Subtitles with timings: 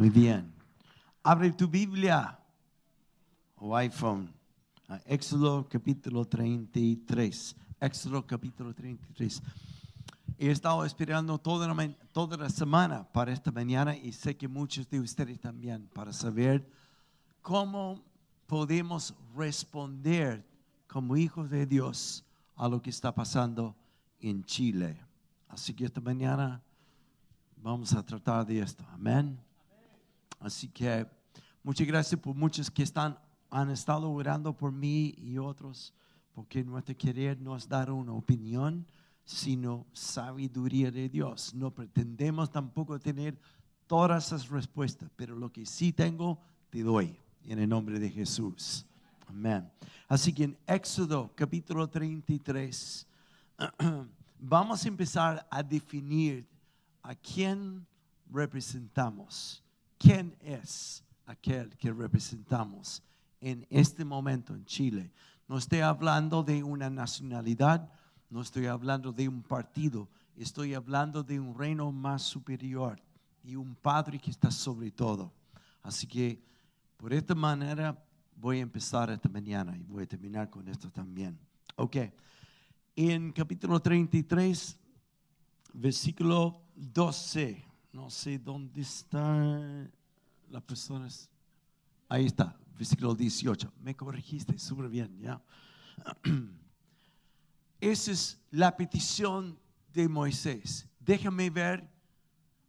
[0.00, 0.50] Muy bien.
[1.22, 2.38] Abre tu Biblia
[3.56, 4.32] o iPhone.
[5.04, 7.54] Éxodo capítulo 33.
[7.78, 9.42] Éxodo capítulo 33.
[10.38, 14.88] He estado esperando toda la, toda la semana para esta mañana y sé que muchos
[14.88, 16.66] de ustedes también para saber
[17.42, 18.02] cómo
[18.46, 20.42] podemos responder
[20.86, 22.24] como hijos de Dios
[22.56, 23.76] a lo que está pasando
[24.18, 24.98] en Chile.
[25.46, 26.62] Así que esta mañana
[27.62, 28.82] vamos a tratar de esto.
[28.94, 29.49] Amén.
[30.40, 31.06] Así que
[31.62, 33.18] muchas gracias por muchos que están,
[33.50, 35.94] han estado orando por mí y otros,
[36.32, 38.86] porque nuestro querer no es dar una opinión,
[39.24, 41.54] sino sabiduría de Dios.
[41.54, 43.38] No pretendemos tampoco tener
[43.86, 48.86] todas esas respuestas, pero lo que sí tengo, te doy en el nombre de Jesús.
[49.28, 49.70] Amén.
[50.08, 53.06] Así que en Éxodo capítulo 33,
[54.40, 56.48] vamos a empezar a definir
[57.02, 57.86] a quién
[58.32, 59.62] representamos.
[60.00, 63.02] ¿Quién es aquel que representamos
[63.38, 65.12] en este momento en Chile?
[65.46, 67.92] No estoy hablando de una nacionalidad,
[68.30, 72.98] no estoy hablando de un partido, estoy hablando de un reino más superior
[73.44, 75.34] y un Padre que está sobre todo.
[75.82, 76.42] Así que
[76.96, 78.02] por esta manera
[78.34, 81.38] voy a empezar esta mañana y voy a terminar con esto también.
[81.76, 81.96] Ok.
[82.96, 84.78] En capítulo 33,
[85.74, 87.69] versículo 12.
[87.92, 89.90] No sé dónde están
[90.48, 91.28] las personas.
[92.08, 93.72] Ahí está, versículo 18.
[93.80, 95.42] Me corregiste súper bien, ¿ya?
[97.80, 99.58] Esa es la petición
[99.92, 100.86] de Moisés.
[101.00, 101.88] Déjame ver,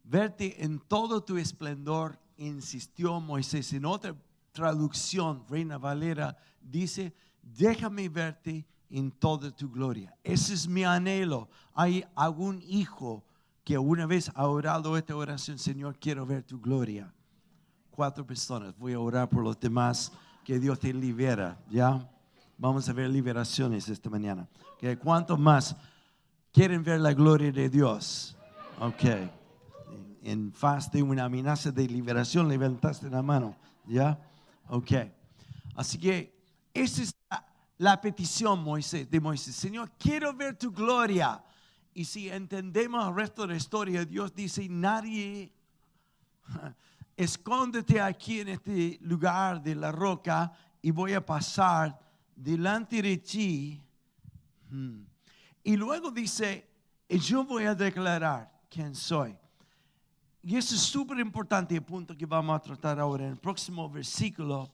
[0.02, 3.72] verte en todo tu esplendor, insistió Moisés.
[3.72, 4.16] En otra
[4.50, 10.16] traducción, Reina Valera dice, déjame verte en toda tu gloria.
[10.24, 11.48] Ese es mi anhelo.
[11.74, 13.24] Hay algún hijo
[13.64, 17.12] que una vez ha orado esta oración, Señor, quiero ver tu gloria.
[17.90, 18.76] Cuatro personas.
[18.76, 20.12] Voy a orar por los demás.
[20.44, 22.08] Que Dios te libera, ¿ya?
[22.58, 24.48] Vamos a ver liberaciones esta mañana.
[24.76, 24.96] ¿Okay?
[24.96, 25.76] ¿Cuántos más
[26.52, 28.36] quieren ver la gloria de Dios?
[28.80, 29.04] Ok.
[30.24, 33.56] En faz de una amenaza de liberación, levantaste la mano,
[33.86, 34.18] ¿ya?
[34.68, 34.92] Ok.
[35.76, 36.36] Así que
[36.74, 37.16] esa es
[37.78, 38.64] la, petición
[39.10, 39.54] de Moisés.
[39.54, 41.42] Señor, quiero ver tu gloria.
[41.94, 45.52] Y si entendemos el resto de la historia, Dios dice, nadie,
[47.16, 51.98] escóndete aquí en este lugar de la roca y voy a pasar
[52.34, 53.80] delante de ti.
[54.70, 55.02] Hmm.
[55.62, 56.66] Y luego dice,
[57.08, 59.36] yo voy a declarar quién soy.
[60.42, 63.88] Y eso es súper importante, el punto que vamos a tratar ahora en el próximo
[63.88, 64.72] versículo,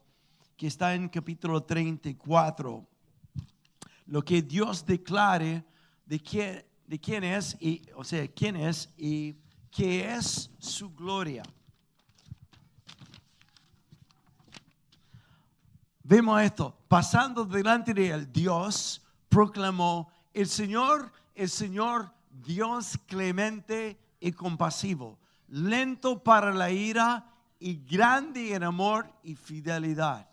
[0.56, 2.86] que está en capítulo 34.
[4.06, 5.62] Lo que Dios declare
[6.06, 9.36] de quién, de quién es, y, o sea, quién es y
[9.70, 11.42] qué es su gloria.
[16.02, 24.32] Vemos esto, pasando delante de él, Dios proclamó, el Señor, el Señor, Dios clemente y
[24.32, 30.26] compasivo, lento para la ira y grande en amor y fidelidad.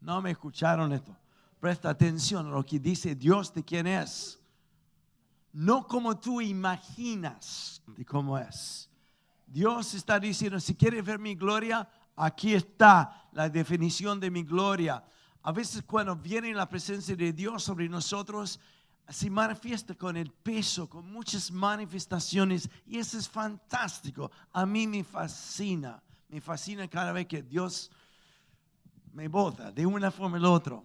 [0.00, 1.16] No me escucharon esto.
[1.60, 4.40] Presta atención a lo que dice Dios de quién es.
[5.54, 8.90] No como tú imaginas de cómo es.
[9.46, 15.04] Dios está diciendo, si quieres ver mi gloria, aquí está la definición de mi gloria.
[15.44, 18.58] A veces cuando viene la presencia de Dios sobre nosotros,
[19.08, 24.32] se manifiesta con el peso, con muchas manifestaciones y eso es fantástico.
[24.52, 27.92] A mí me fascina, me fascina cada vez que Dios
[29.12, 30.82] me bota de una forma la otra.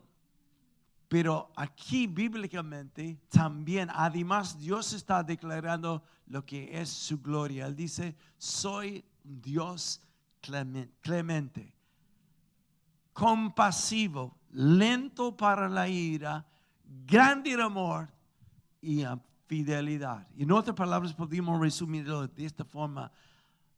[1.09, 7.65] Pero aquí bíblicamente también, además Dios está declarando lo que es su gloria.
[7.65, 10.01] Él dice, soy Dios
[10.39, 11.73] clemente,
[13.11, 16.45] compasivo, lento para la ira,
[17.07, 18.07] grande amor
[18.79, 19.03] y
[19.47, 20.27] fidelidad.
[20.37, 23.11] En otras palabras, podemos resumirlo de esta forma.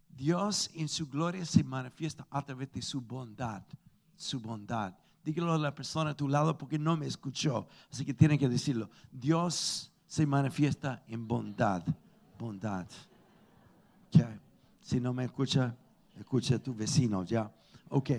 [0.09, 3.63] Dios en su gloria se manifiesta a través de su bondad,
[4.17, 4.93] su bondad.
[5.23, 8.49] Dígalo a la persona a tu lado porque no me escuchó, así que tiene que
[8.49, 8.89] decirlo.
[9.11, 11.83] Dios se manifiesta en bondad,
[12.37, 12.87] bondad.
[14.81, 15.73] Si no me escucha,
[16.19, 17.49] escucha a tu vecino, ya.
[17.89, 18.09] Ok.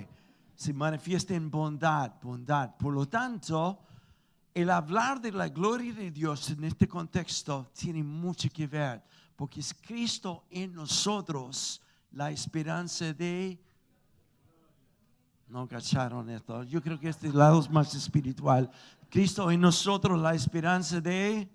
[0.54, 2.76] Se manifiesta en bondad, bondad.
[2.76, 3.80] Por lo tanto,
[4.54, 9.02] el hablar de la gloria de Dios en este contexto tiene mucho que ver,
[9.34, 11.82] porque es Cristo en nosotros
[12.12, 13.58] la esperanza de...
[15.52, 16.62] No cacharon esto.
[16.62, 18.70] Yo creo que este lado es más espiritual.
[19.10, 21.46] Cristo en nosotros la esperanza de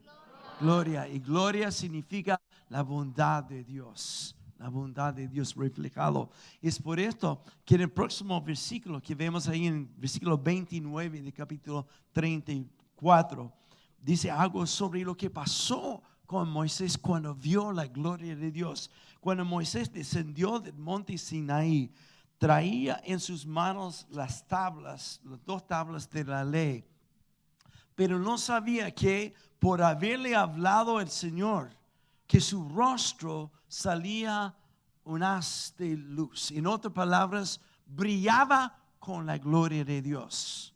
[0.61, 1.07] gloria.
[1.07, 2.39] Y gloria significa
[2.69, 4.35] la bondad de Dios.
[4.59, 6.29] la bondad de Dios reflejado.
[6.61, 11.33] Es por esto que en el próximo versículo que vemos ahí en versículo 29 de
[11.33, 13.51] capítulo 34,
[13.99, 18.91] dice algo sobre lo que pasó con Moisés cuando vio la gloria de Dios.
[19.19, 21.91] Cuando Moisés descendió del monte Sinaí,
[22.37, 26.85] traía en sus manos las tablas, las dos tablas de la ley,
[27.95, 31.69] pero no sabía que por haberle hablado el Señor,
[32.27, 34.55] que su rostro salía
[35.03, 36.51] un haz de luz.
[36.51, 40.75] En otras palabras, brillaba con la gloria de Dios.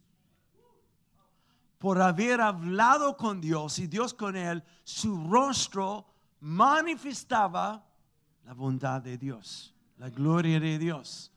[1.78, 6.06] Por haber hablado con Dios y Dios con él, su rostro
[6.40, 7.86] manifestaba
[8.46, 11.31] la bondad de Dios, la gloria de Dios.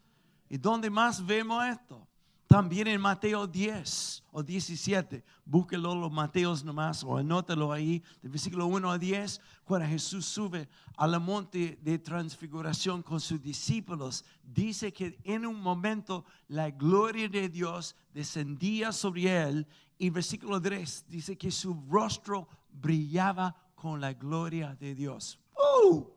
[0.54, 2.06] ¿Y dónde más vemos esto?
[2.46, 8.66] También en Mateo 10 o 17, búsquelo los Mateos nomás o anótalo ahí, del versículo
[8.66, 15.18] 1 a 10, cuando Jesús sube al monte de transfiguración con sus discípulos, dice que
[15.24, 19.66] en un momento la gloria de Dios descendía sobre él
[19.98, 25.36] y versículo 3 dice que su rostro brillaba con la gloria de Dios.
[25.84, 26.13] ¡Uh!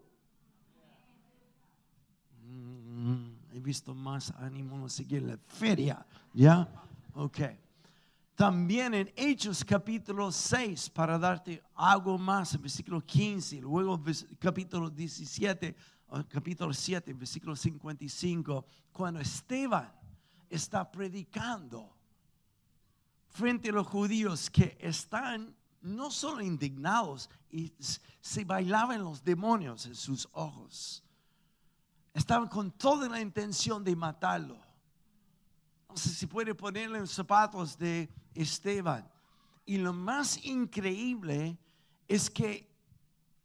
[3.58, 6.06] He visto más ánimo no seguir la feria.
[6.34, 6.68] ¿Ya?
[7.14, 7.40] Ok.
[8.36, 14.00] También en Hechos capítulo 6, para darte algo más, versículo 15, luego
[14.38, 15.76] capítulo 17,
[16.30, 19.92] capítulo 7, versículo 55, cuando Esteban
[20.52, 21.92] está predicando
[23.30, 27.74] frente a los judíos que están no solo indignados, y
[28.22, 31.04] se bailaban los demonios en sus ojos
[32.18, 34.58] Estaban con toda la intención de matarlo.
[35.88, 39.08] No sé si puede ponerle los zapatos de Esteban.
[39.68, 41.56] Y lo más increíble
[42.08, 42.68] es que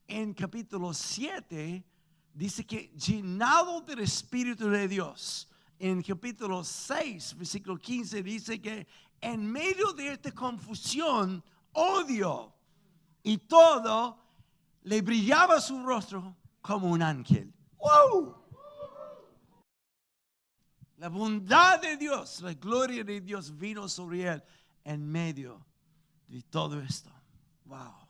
[0.09, 1.85] en capítulo 7
[2.33, 5.51] dice que llenado del Espíritu de Dios.
[5.79, 8.87] En capítulo 6, versículo 15 dice que
[9.21, 12.55] en medio de esta confusión, odio
[13.23, 14.19] y todo,
[14.85, 17.53] le brillaba su rostro como un ángel.
[17.77, 18.42] ¡Wow!
[21.03, 24.41] La bondad de Dios, la gloria de Dios vino sobre él
[24.85, 25.67] en medio
[26.29, 27.11] de todo esto.
[27.65, 28.07] Wow.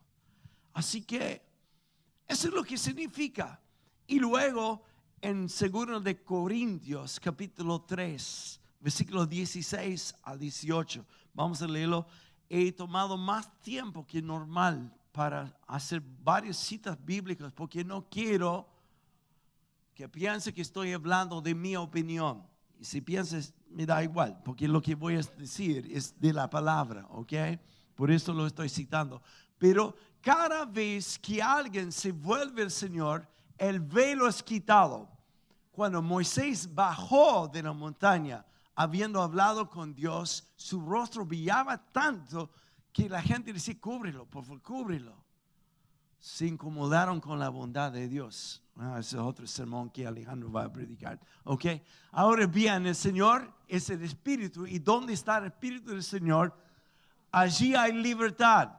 [0.74, 1.40] Así que
[2.28, 3.58] eso es lo que significa.
[4.06, 4.82] Y luego
[5.22, 12.06] en 2 de Corintios capítulo 3, versículo 16 a 18, vamos a leerlo.
[12.46, 18.68] He tomado más tiempo que normal para hacer varias citas bíblicas porque no quiero
[19.94, 22.51] que piense que estoy hablando de mi opinión.
[22.82, 27.06] Si piensas, me da igual, porque lo que voy a decir es de la palabra,
[27.10, 27.32] ¿ok?
[27.94, 29.22] Por eso lo estoy citando.
[29.58, 35.08] Pero cada vez que alguien se vuelve al Señor, el velo es quitado.
[35.70, 38.44] Cuando Moisés bajó de la montaña,
[38.74, 42.50] habiendo hablado con Dios, su rostro brillaba tanto
[42.92, 45.21] que la gente decía, cúbrelo, por favor, cúbrelo.
[46.22, 48.62] Se incomodaron con la bondad de Dios.
[48.76, 51.18] Ah, ese es otro sermón que Alejandro va a predicar.
[51.42, 51.64] Ok.
[52.12, 54.64] Ahora bien, el Señor es el Espíritu.
[54.64, 56.56] ¿Y dónde está el Espíritu del Señor?
[57.32, 58.70] Allí hay libertad.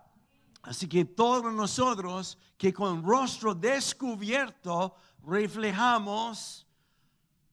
[0.62, 4.96] Así que todos nosotros que con rostro descubierto
[5.28, 6.66] reflejamos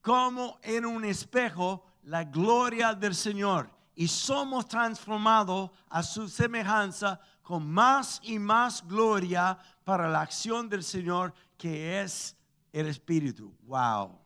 [0.01, 7.21] como en un espejo la gloria del Señor y somos transformados a su semejanza
[7.51, 12.37] con más y más gloria para la acción del Señor que es
[12.73, 13.53] el Espíritu.
[13.67, 14.17] Wow.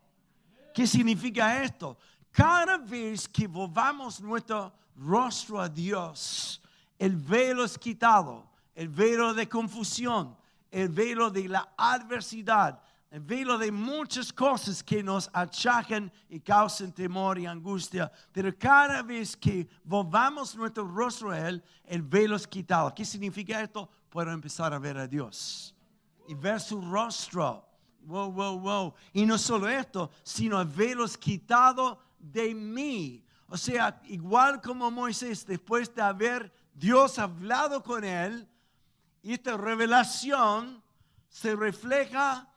[0.71, 1.97] ¿Qué significa esto?
[2.29, 6.61] Cada vez que volvamos nuestro rostro a Dios,
[6.99, 10.37] el velo es quitado, el velo de confusión,
[10.69, 12.79] el velo de la adversidad,
[13.11, 18.11] el velo de muchas cosas que nos achacan y causan temor y angustia.
[18.31, 22.93] Pero cada vez que volvamos nuestro rostro a Él, el velo es quitado.
[22.93, 23.89] ¿Qué significa esto?
[24.09, 25.75] Puedo empezar a ver a Dios
[26.27, 27.65] y ver su rostro.
[28.01, 28.93] Wow, wow, wow.
[29.13, 33.23] Y no solo esto, sino haberlos quitado de mí.
[33.47, 38.47] O sea, igual como Moisés, después de haber Dios hablado con él,
[39.23, 40.83] esta revelación
[41.29, 42.47] se refleja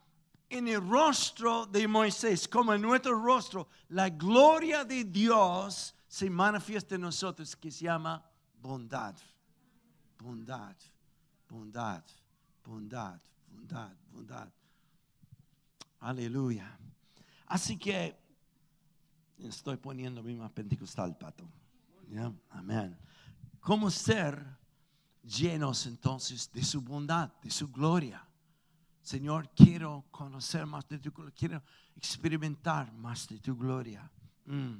[0.50, 3.68] en el rostro de Moisés, como en nuestro rostro.
[3.88, 8.24] La gloria de Dios se manifiesta en nosotros, que se llama
[8.60, 9.14] bondad.
[10.18, 10.76] Bondad,
[11.48, 12.02] bondad,
[12.64, 13.20] bondad
[13.68, 14.48] bondad, bondad.
[16.00, 16.78] Aleluya.
[17.46, 18.16] Así que
[19.38, 21.48] estoy poniendo mi más pentecostal, pato.
[22.50, 22.96] Amén.
[23.60, 24.44] ¿Cómo ser
[25.22, 28.26] llenos entonces de su bondad, de su gloria?
[29.08, 31.62] Señor, quiero conocer más de tu gloria, quiero
[31.96, 34.02] experimentar más de tu gloria.
[34.44, 34.74] Mm.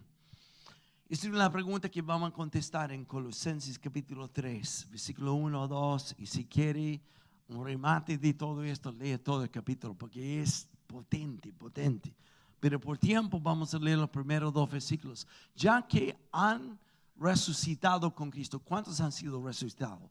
[1.09, 6.17] Esta es una pregunta que vamos a contestar en Colosenses capítulo 3, versículo 1 2.
[6.19, 7.01] Y si quiere
[7.49, 12.15] un remate de todo esto, lee todo el capítulo porque es potente, potente.
[12.61, 15.27] Pero por tiempo vamos a leer los primeros dos versículos.
[15.57, 16.79] Ya que han
[17.17, 20.11] resucitado con Cristo, ¿cuántos han sido resucitados?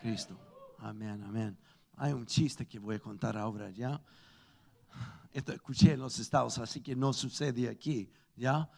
[0.00, 0.36] Cristo.
[0.78, 1.56] Amén, amén.
[2.02, 4.00] Hay un chiste que voy a contar ahora, ¿ya?
[5.32, 8.68] Esto escuché en los estados, así que no sucede aquí, ¿ya?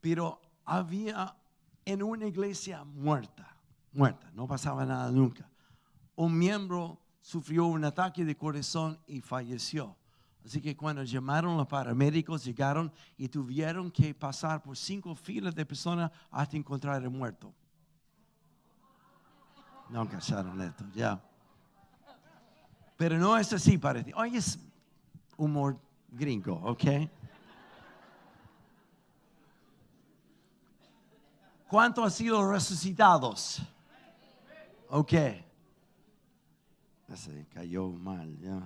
[0.00, 1.36] Pero había
[1.84, 3.56] en una iglesia muerta,
[3.92, 5.48] muerta, no pasaba nada nunca.
[6.16, 9.96] Un miembro sufrió un ataque de corazón y falleció.
[10.44, 15.64] Así que cuando llamaron los paramédicos, llegaron y tuvieron que pasar por cinco filas de
[15.64, 17.54] personas hasta encontrar el muerto.
[19.90, 21.22] No cacharon esto, ya.
[22.96, 24.12] Pero no es así para ti.
[24.14, 24.58] Hoy es
[25.36, 25.78] humor
[26.10, 26.84] gringo, ¿ok?
[31.68, 33.60] ¿Cuántos han sido resucitados?
[34.90, 35.12] Ok.
[37.14, 38.60] Se cayó mal, ya.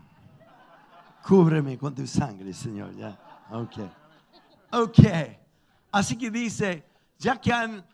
[1.26, 3.18] Cúbreme con tu sangre, Señor, ya.
[3.50, 3.78] Ok.
[4.72, 4.98] Ok.
[5.90, 6.84] Así que dice,
[7.18, 7.84] ya que han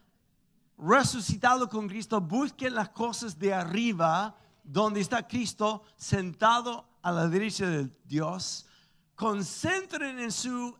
[0.76, 7.66] resucitado con Cristo, busquen las cosas de arriba, donde está Cristo sentado a la derecha
[7.66, 8.66] de Dios.
[9.14, 10.76] Concentren en su,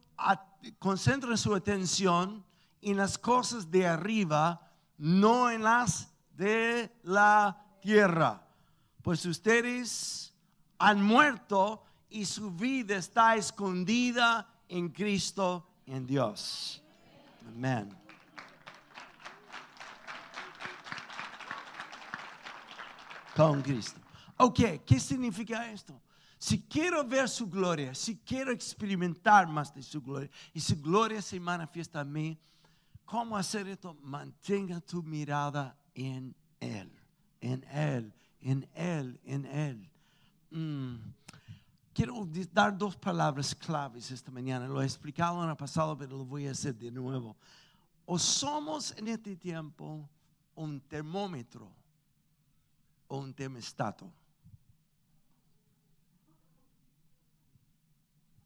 [0.78, 2.44] concentren su atención
[2.80, 8.46] en las cosas de arriba, no en las de la tierra.
[9.02, 10.34] Pues ustedes
[10.78, 16.82] han muerto y su vida está escondida en Cristo, en Dios.
[17.46, 18.03] Amén.
[23.34, 24.00] Con Cristo.
[24.38, 26.00] Ok, ¿qué significa esto?
[26.38, 31.22] Si quiero ver su gloria, si quiero experimentar más de su gloria y su gloria
[31.22, 32.38] se manifiesta en mí,
[33.04, 33.96] ¿Cómo hacer esto?
[34.02, 36.90] Mantenga tu mirada en Él,
[37.40, 39.90] en Él, en Él, en Él.
[40.50, 40.96] Mm.
[41.92, 44.66] Quiero dar dos palabras claves esta mañana.
[44.66, 47.36] Lo he explicado en el pasado, pero lo voy a hacer de nuevo.
[48.06, 50.08] O somos en este tiempo
[50.56, 51.70] un termómetro
[53.08, 54.10] o un termostato.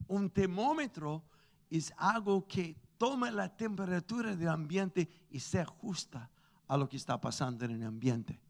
[0.07, 1.23] Un termómetro
[1.71, 6.31] es algo que toma la temperatura del ambiente y se ajusta
[6.67, 8.41] a lo que está pasando en el ambiente.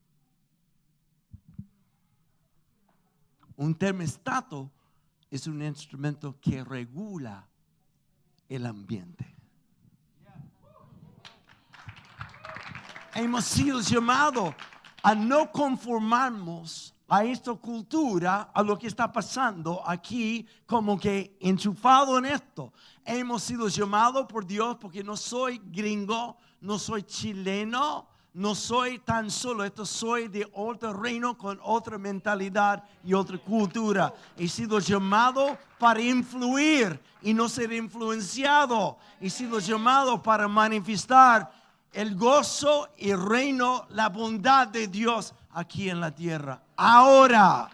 [3.57, 4.71] Un termostato
[5.31, 7.47] es un instrumento que regula
[8.49, 9.35] el ambiente.
[13.15, 14.55] Hemos sido llamados
[15.03, 22.19] a no conformarnos a esta cultura, a lo que está pasando aquí, como que enchufado
[22.19, 22.73] en esto.
[23.05, 29.31] Hemos sido llamados por Dios porque no soy gringo, no soy chileno, no soy tan
[29.31, 34.15] solo, esto soy de otro reino con otra mentalidad y otra cultura.
[34.37, 38.99] He sido llamado para influir y no ser influenciado.
[39.19, 41.51] He sido llamado para manifestar
[41.93, 46.63] el gozo y reino, la bondad de Dios aquí en la tierra.
[46.77, 47.71] Ahora.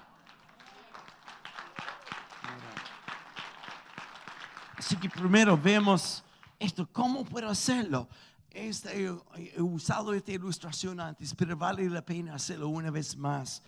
[4.77, 6.25] Así que primero vemos
[6.59, 8.09] esto, ¿cómo puedo hacerlo?
[8.51, 13.63] Este, he usado esta ilustración antes, pero vale la pena hacerlo una vez más.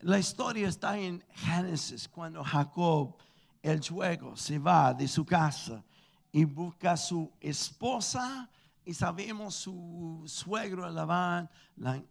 [0.00, 3.16] La historia está en Génesis, cuando Jacob,
[3.62, 5.82] el suegro, se va de su casa
[6.30, 8.48] y busca a su esposa
[8.86, 11.50] y sabemos su suegro Labán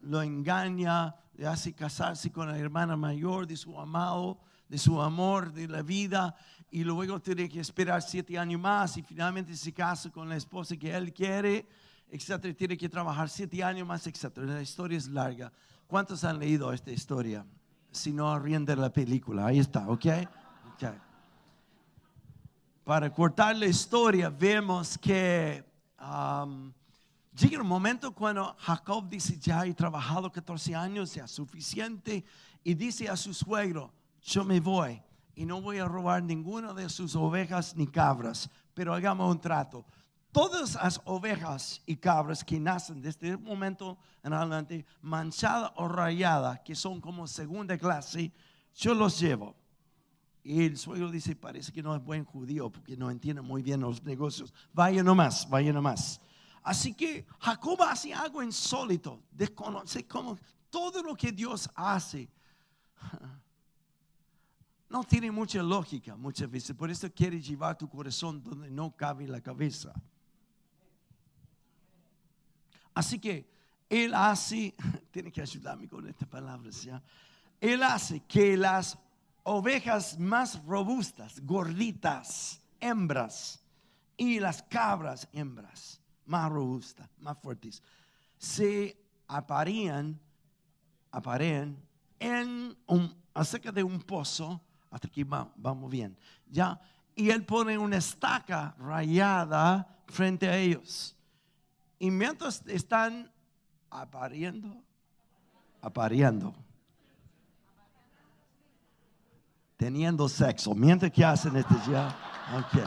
[0.02, 5.54] lo engaña, le hace casarse con la hermana mayor de su amado, de su amor,
[5.54, 6.36] de la vida,
[6.70, 10.76] y luego tiene que esperar siete años más y finalmente se casa con la esposa
[10.76, 11.66] que él quiere,
[12.10, 12.54] etcétera.
[12.54, 14.46] Tiene que trabajar siete años más, etcétera.
[14.46, 15.54] La historia es larga.
[15.88, 17.46] ¿Cuántos han leído esta historia?
[17.90, 19.46] Si no, ríen de la película.
[19.46, 20.06] Ahí está, ¿ok?
[20.74, 20.98] okay.
[22.84, 25.65] Para cortar la historia, vemos que
[27.38, 32.24] llega un momento cuando Jacob dice, ya he trabajado 14 años, ya suficiente,
[32.64, 35.02] y dice a su suegro, yo me voy
[35.36, 39.86] y no voy a robar ninguna de sus ovejas ni cabras, pero hagamos un trato.
[40.32, 46.62] Todas las ovejas y cabras que nacen desde el momento en adelante, manchada o rayada,
[46.64, 48.32] que son como segunda clase,
[48.76, 49.56] yo los llevo.
[50.48, 53.82] Y el suegro dice, parece que no es buen judío porque no entiende muy bien
[53.82, 54.54] los negocios.
[54.72, 56.22] Vaya nomás, vaya nomás.
[56.62, 60.38] Así que Jacob hace algo insólito, desconoce como
[60.70, 62.30] todo lo que Dios hace.
[64.88, 66.76] no tiene mucha lógica muchas veces.
[66.76, 69.94] Por eso quiere llevar tu corazón donde no cabe la cabeza.
[72.94, 73.50] Así que
[73.90, 74.76] Él hace,
[75.10, 77.02] tiene que ayudarme con estas palabras, ¿ya?
[77.60, 78.96] Él hace que las
[79.46, 83.62] ovejas más robustas, gorditas, hembras,
[84.18, 87.84] y las cabras hembras, más robustas, más fuertes,
[88.38, 88.98] se
[89.28, 90.20] aparean,
[91.12, 91.78] aparean
[92.20, 92.76] en
[93.34, 96.18] acerca de un pozo, hasta aquí vamos bien,
[96.50, 96.80] ya,
[97.16, 101.16] y él pone una estaca rayada frente a ellos.
[102.00, 103.32] Y mientras están
[103.90, 104.84] apareando,
[105.82, 106.56] apareando,
[109.78, 112.16] teniendo sexo, mientras que hacen este ya,
[112.58, 112.80] ok.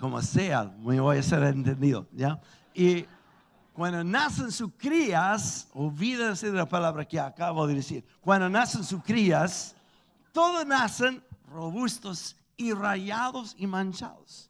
[0.00, 2.40] Como sea, me voy a ser entendido, ¿ya?
[2.74, 3.04] Y
[3.72, 9.02] cuando nacen sus crías, olvídense de la palabra que acabo de decir, cuando nacen sus
[9.02, 9.76] crías,
[10.32, 14.49] todos nacen robustos y rayados y manchados.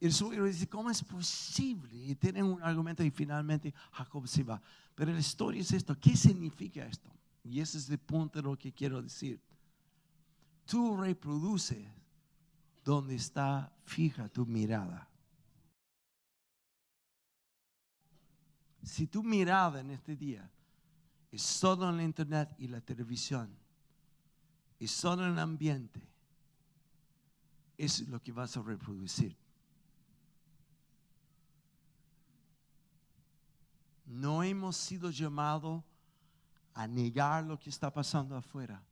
[0.00, 1.94] Y el suegro dice, ¿cómo es posible?
[1.94, 4.60] Y tienen un argumento y finalmente Jacob se va.
[4.94, 5.94] Pero la historia es esto.
[6.00, 7.10] ¿Qué significa esto?
[7.44, 9.38] Y ese es el punto de lo que quiero decir.
[10.64, 11.86] Tú reproduces
[12.82, 15.06] donde está fija tu mirada.
[18.82, 20.50] Si tu mirada en este día
[21.30, 23.54] es solo en la internet y la televisión,
[24.78, 26.00] y solo en el ambiente,
[27.76, 29.36] es lo que vas a reproducir.
[34.10, 35.84] No hemos sido llamados
[36.74, 38.82] a negar lo que está pasando afuera.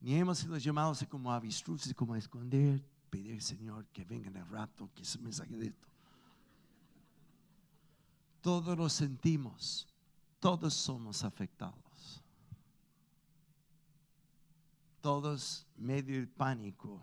[0.00, 2.80] Ni hemos sido llamados como avestruces, como a esconder,
[3.10, 5.88] pedir al Señor que venga en el rato, que se mensaje de esto.
[8.40, 9.88] Todos lo sentimos,
[10.38, 12.22] todos somos afectados.
[15.00, 17.02] Todos medio del pánico.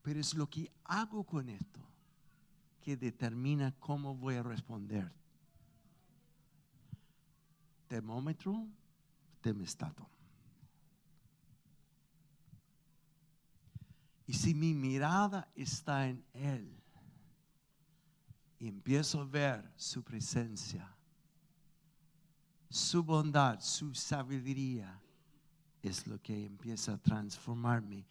[0.00, 1.80] Pero es lo que hago con esto
[2.80, 5.17] que determina cómo voy a responder.
[7.88, 8.66] Termómetro,
[9.40, 10.08] termostato.
[14.26, 16.78] Y si mi mirada está en Él,
[18.58, 20.94] y empiezo a ver su presencia,
[22.68, 25.00] su bondad, su sabiduría,
[25.82, 28.04] es lo que empieza a transformarme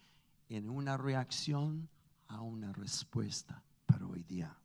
[0.48, 1.88] en una reacción
[2.28, 4.56] a una respuesta para hoy día.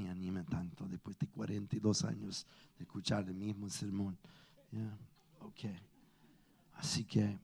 [0.00, 2.46] Me anima tanto después de 42 años
[2.78, 4.16] de escuchar el mismo sermón.
[5.40, 5.78] Okay.
[6.74, 7.38] Así que,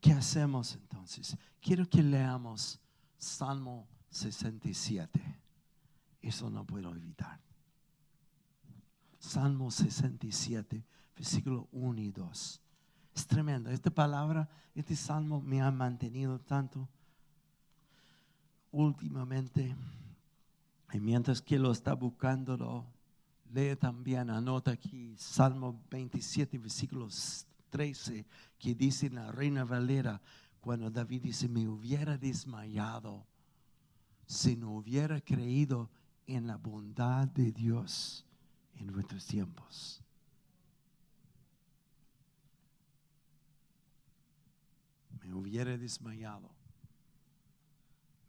[0.00, 1.36] ¿qué hacemos entonces?
[1.60, 2.80] Quiero que leamos
[3.18, 5.20] Salmo 67.
[6.22, 7.38] Eso no puedo evitar.
[9.18, 10.84] Salmo 67,
[11.16, 12.60] versículo 1 y 2.
[13.14, 13.70] Es tremendo.
[13.70, 16.88] Esta palabra, este salmo me ha mantenido tanto
[18.72, 19.74] últimamente.
[20.94, 22.86] Y mientras que lo está buscando,
[23.52, 28.24] lee también, anota aquí, Salmo 27, versículos 13,
[28.60, 30.22] que dice la Reina Valera,
[30.60, 33.26] cuando David dice, me hubiera desmayado
[34.24, 35.90] si no hubiera creído
[36.28, 38.24] en la bondad de Dios
[38.76, 40.00] en nuestros tiempos.
[45.20, 46.48] Me hubiera desmayado.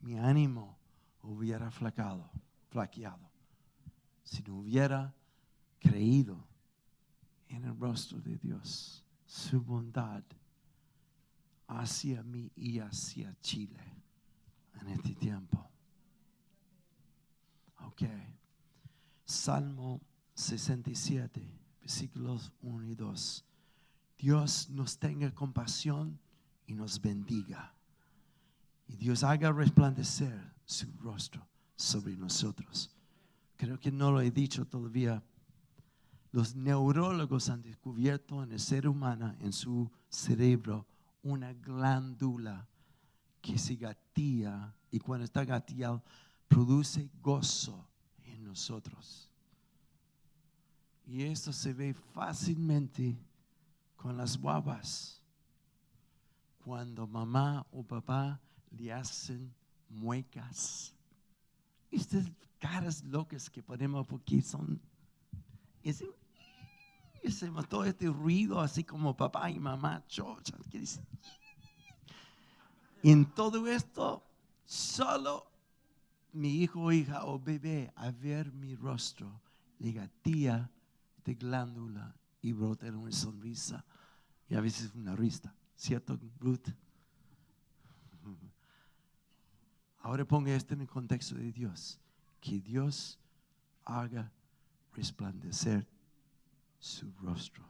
[0.01, 0.75] Mi ánimo
[1.21, 2.28] hubiera flacado,
[2.75, 3.31] flaqueado.
[4.25, 5.15] Si no hubiera
[5.79, 6.45] creído
[7.47, 10.23] en el rostro de Dios su bondad
[11.67, 13.79] hacia mí y hacia Chile
[14.81, 15.65] en este tiempo.
[17.85, 18.01] Ok.
[19.23, 20.01] Salmo
[20.33, 21.41] 67,
[21.79, 23.45] versículos 1 y 2.
[24.17, 26.19] Dios nos tenga compasión
[26.67, 27.73] y nos bendiga.
[28.89, 32.91] Y Dios haga resplandecer su rostro sobre nosotros.
[33.57, 35.23] Creo que no lo he dicho todavía
[36.35, 40.85] los neurólogos han descubierto en el ser humano, en su cerebro,
[41.23, 42.67] una glándula
[43.41, 46.03] que se gatilla y cuando está gatillado
[46.49, 47.88] produce gozo
[48.25, 49.31] en nosotros.
[51.05, 53.17] Y esto se ve fácilmente
[53.95, 55.21] con las guavas.
[56.65, 59.53] Cuando mamá o papá le hacen
[59.88, 60.94] muecas.
[61.95, 64.81] Estas caras locas que ponemos porque son...
[65.84, 66.03] Es
[67.27, 71.03] hacemos todo este ruido así como papá y mamá, chocha, ¿qué dice?
[73.03, 74.23] En todo esto,
[74.63, 75.51] solo
[76.34, 79.41] mi hijo o hija o bebé a ver mi rostro,
[79.79, 80.69] diga, tía,
[81.23, 83.84] de glándula y brota una sonrisa
[84.47, 86.69] y a veces una risa, ¿cierto, Ruth?
[90.05, 91.99] Ahora ponga esto en el contexto de Dios,
[92.39, 93.17] que Dios
[93.85, 94.31] haga
[94.93, 95.87] resplandecer
[96.77, 97.65] su rostro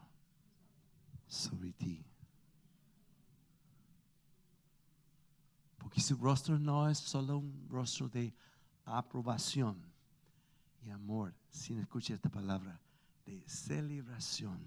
[1.27, 2.03] sobre ti.
[5.77, 8.33] Porque su rostro no es solo un rostro de
[8.83, 9.81] aprobación
[10.81, 12.81] y amor, sin escuchar esta palabra,
[13.25, 14.59] de celebración.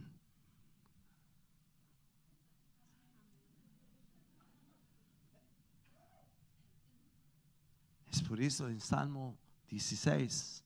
[8.10, 9.36] Es por eso en Salmo
[9.68, 10.64] 16,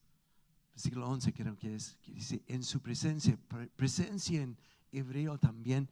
[0.73, 3.37] versículo 11 creo que es, que dice, en su presencia,
[3.75, 4.57] presencia en
[4.91, 5.89] hebreo también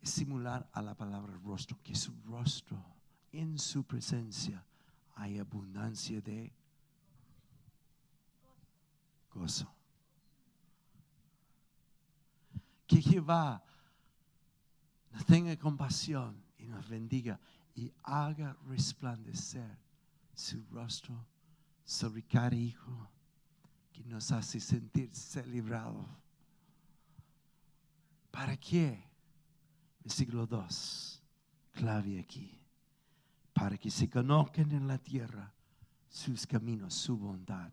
[0.00, 2.82] es similar a la palabra rostro, que su rostro,
[3.32, 4.64] en su presencia
[5.16, 6.52] hay abundancia de
[9.30, 9.70] gozo.
[12.86, 13.62] Que Jehová
[15.12, 17.38] nos tenga compasión y nos bendiga
[17.74, 19.87] y haga resplandecer
[20.38, 21.26] su rostro
[21.84, 23.10] sobre cada hijo
[23.92, 26.06] que nos hace sentir celebrado.
[28.30, 29.02] ¿Para qué?
[30.04, 31.22] Versículo 2,
[31.72, 32.56] clave aquí.
[33.52, 35.52] Para que se conozcan en la tierra
[36.08, 37.72] sus caminos, su bondad.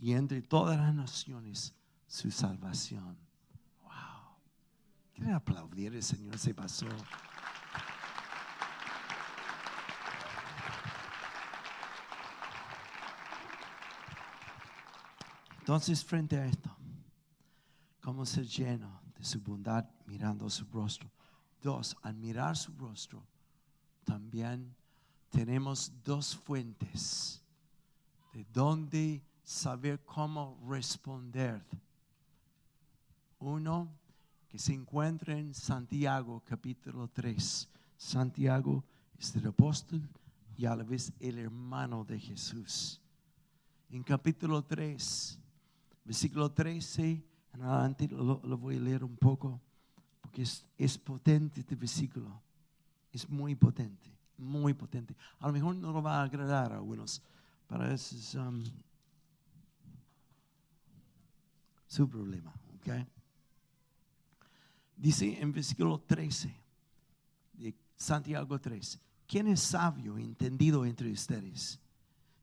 [0.00, 1.74] Y entre todas las naciones
[2.06, 3.16] su salvación.
[3.82, 4.38] Wow.
[5.12, 6.88] Quieren aplaudir, el Señor se pasó.
[15.64, 16.76] Entonces, frente a esto,
[18.02, 21.10] ¿cómo ser lleno de su bondad mirando su rostro?
[21.62, 23.26] Dos, al mirar su rostro,
[24.04, 24.76] también
[25.30, 27.42] tenemos dos fuentes
[28.34, 31.64] de donde saber cómo responder.
[33.38, 33.88] Uno,
[34.50, 37.70] que se encuentra en Santiago capítulo 3.
[37.96, 38.84] Santiago
[39.18, 40.06] es el apóstol
[40.58, 43.00] y a la vez el hermano de Jesús.
[43.88, 45.40] En capítulo 3
[46.04, 49.60] versículo 13 en adelante lo, voy a leer un poco
[50.20, 52.42] porque es, potente este versículo.
[53.12, 55.14] Es muy potente, muy potente.
[55.38, 57.22] A lo mejor no lo va a agradar a algunos,
[57.68, 58.60] pero ese es um,
[61.86, 62.52] su problema.
[62.78, 63.06] Okay?
[64.96, 66.52] Dice en versículo 13
[67.52, 71.78] de Santiago 3, ¿quién es sabio entendido entre ustedes?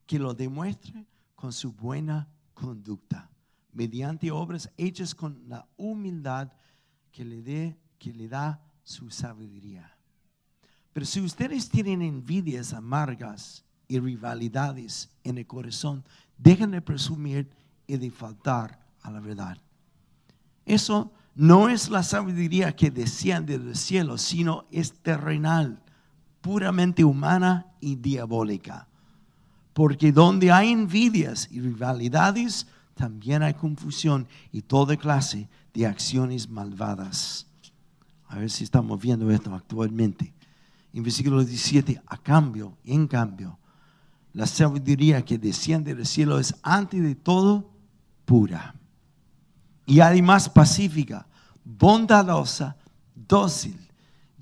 [0.05, 3.30] Que lo demuestre con su buena conducta
[3.73, 6.51] mediante obras hechas con la humildad
[7.11, 9.95] que le, dé, que le da su sabiduría.
[10.93, 16.03] Pero si ustedes tienen envidias amargas y rivalidades en el corazón,
[16.37, 17.49] dejen de presumir
[17.87, 19.57] y de faltar a la verdad.
[20.65, 25.81] Eso no es la sabiduría que desciende del cielo, sino es terrenal,
[26.41, 28.87] puramente humana y diabólica.
[29.73, 32.67] Porque donde hay envidias y rivalidades,
[33.01, 37.47] también hay confusión y toda clase de acciones malvadas.
[38.27, 40.31] A ver si estamos viendo esto actualmente.
[40.93, 43.57] En versículo 17, a cambio, en cambio,
[44.33, 47.71] la sabiduría que desciende del cielo es antes de todo
[48.23, 48.75] pura
[49.87, 51.25] y además pacífica,
[51.65, 52.77] bondadosa,
[53.15, 53.79] dócil,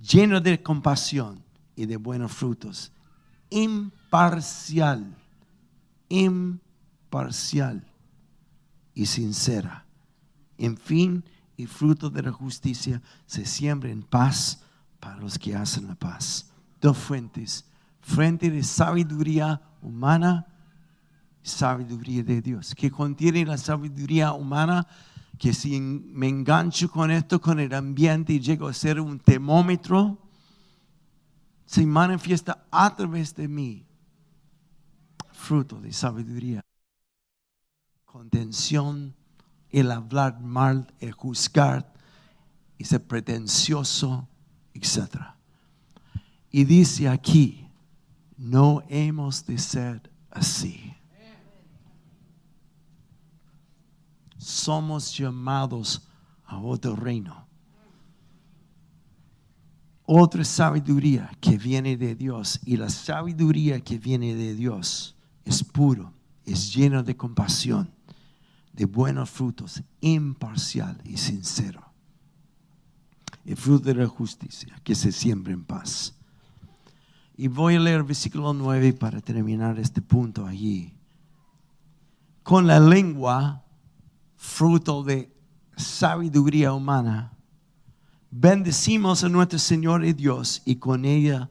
[0.01, 1.41] llena de compasión
[1.77, 2.91] y de buenos frutos,
[3.49, 5.15] imparcial,
[6.09, 7.85] imparcial
[8.99, 9.85] y sincera.
[10.57, 11.23] En fin
[11.55, 14.61] y fruto de la justicia se siembra en paz
[14.99, 16.51] para los que hacen la paz.
[16.81, 17.63] Dos fuentes,
[18.01, 20.47] fuente de sabiduría humana
[21.41, 24.85] sabiduría de Dios, que contiene la sabiduría humana,
[25.37, 30.17] que si me engancho con esto, con el ambiente y llego a ser un termómetro,
[31.65, 33.85] se manifiesta a través de mí,
[35.31, 36.61] fruto de sabiduría
[38.19, 39.15] contención,
[39.69, 41.93] el hablar mal, el juzgar,
[42.77, 44.27] y ser pretencioso,
[44.73, 45.21] etc.
[46.51, 47.65] Y dice aquí,
[48.35, 50.93] no hemos de ser así.
[54.37, 56.05] Somos llamados
[56.43, 57.47] a otro reino.
[60.03, 62.59] Otra sabiduría que viene de Dios.
[62.65, 66.11] Y la sabiduría que viene de Dios es puro,
[66.43, 67.97] es lleno de compasión
[68.79, 71.83] de buenos frutos, imparcial y sincero.
[73.43, 76.15] El fruto de la justicia que se siembra en paz.
[77.35, 80.93] Y voy a leer versículo 9 para terminar este punto allí.
[82.41, 83.65] Con la lengua,
[84.37, 85.29] fruto de
[85.75, 87.33] sabiduría humana,
[88.31, 91.49] bendecimos a nuestro Señor y Dios y con ella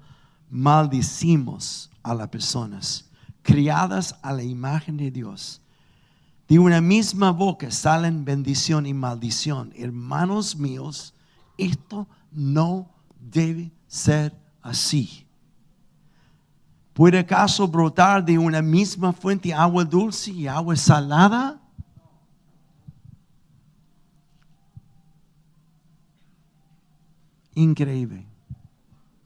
[0.48, 3.10] maldicimos a las personas
[3.42, 5.60] criadas a la imagen de Dios.
[6.48, 9.72] De una misma boca salen bendición y maldición.
[9.76, 11.14] Hermanos míos,
[11.58, 12.88] esto no
[13.20, 15.26] debe ser así.
[16.94, 21.60] ¿Puede acaso brotar de una misma fuente agua dulce y agua salada?
[27.54, 28.24] Increíble,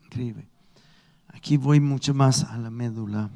[0.05, 0.49] increíble.
[1.29, 3.31] Aquí voy mucho más a la médula.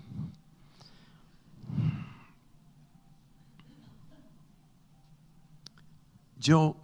[6.47, 6.77] Yo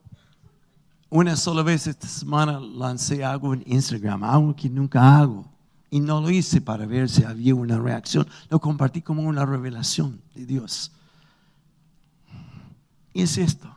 [1.09, 5.47] una sola vez esta semana lancé algo en Instagram, algo que nunca hago.
[5.89, 8.27] Y no lo hice para ver si había una reacción.
[8.51, 10.91] Lo compartí como una revelación de Dios.
[13.15, 13.73] Y es esto.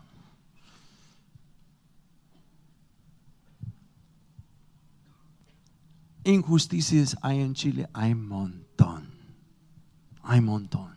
[6.23, 9.07] Injusticias hay en Chile, hay un montón.
[10.23, 10.95] Hay un montón.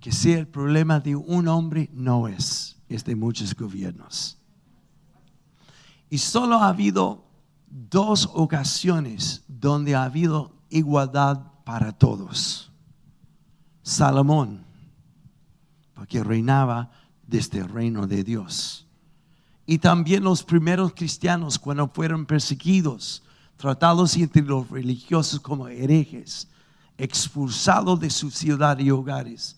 [0.00, 2.77] Que sea el problema de un hombre, no es.
[2.88, 4.38] Es de muchos gobiernos.
[6.10, 7.24] Y solo ha habido
[7.68, 12.72] dos ocasiones donde ha habido igualdad para todos.
[13.82, 14.64] Salomón,
[15.94, 16.90] porque reinaba
[17.26, 18.86] desde el reino de Dios.
[19.66, 23.22] Y también los primeros cristianos cuando fueron perseguidos
[23.58, 26.48] tratados entre los religiosos como herejes,
[26.96, 29.56] expulsados de su ciudad y hogares.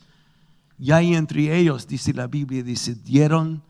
[0.80, 3.62] Y ahí entre ellos, dice la Biblia, dice, dieron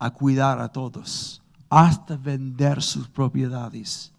[0.00, 4.12] a cuidar a todos, hasta vender sus propiedades.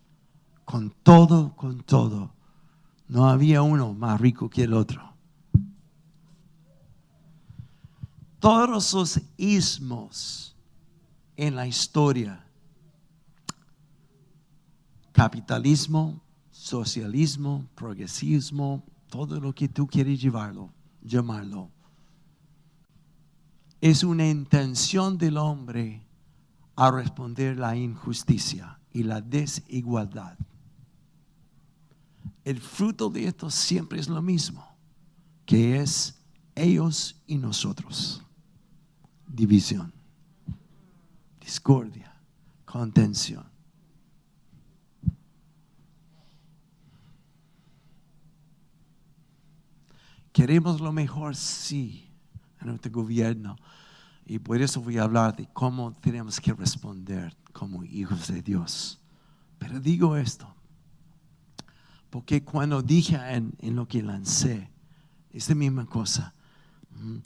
[0.63, 2.31] Con todo, con todo.
[3.09, 5.13] No había uno más rico que el otro.
[8.39, 10.55] Todos los ismos
[11.35, 12.45] en la historia
[15.11, 21.69] capitalismo, socialismo, progresismo, todo lo que tú quieres llevarlo, llamarlo.
[23.81, 26.03] Es una intención del hombre
[26.75, 30.37] a responder la injusticia y la desigualdad.
[32.43, 34.65] El fruto de esto siempre es lo mismo,
[35.45, 36.19] que es
[36.55, 38.23] ellos y nosotros.
[39.27, 39.93] División,
[41.39, 42.13] discordia,
[42.65, 43.45] contención.
[50.31, 52.08] Queremos lo mejor, sí,
[52.61, 53.55] en nuestro gobierno.
[54.25, 58.99] Y por eso voy a hablar de cómo tenemos que responder como hijos de Dios.
[59.57, 60.53] Pero digo esto,
[62.09, 64.69] porque cuando dije en, lo que lancé,
[65.31, 66.33] es la misma cosa.
[66.91, 67.17] Mm,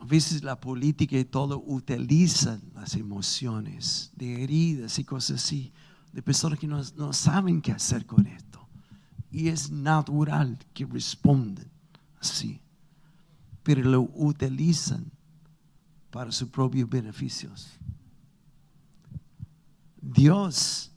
[0.00, 5.72] a veces la política y todo utilizan las emociones de heridas y cosas así,
[6.12, 8.66] de personas que no, no saben qué hacer con esto.
[9.30, 11.72] Y es natural que respondan
[12.22, 12.60] sí,
[13.62, 15.10] pero lo utilizan
[16.10, 17.70] para sus propios beneficios.
[20.00, 20.90] Dios,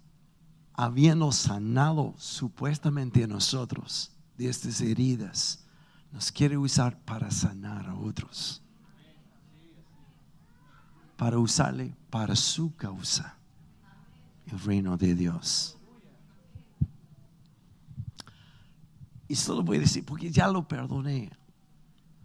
[0.73, 5.63] habiendo sanado supuestamente a nosotros de estas heridas,
[6.11, 8.61] nos quiere usar para sanar a otros.
[11.17, 13.37] Para usarle para su causa,
[14.47, 15.77] el reino de Dios.
[19.27, 21.31] Y solo voy a decir, porque ya lo perdoné.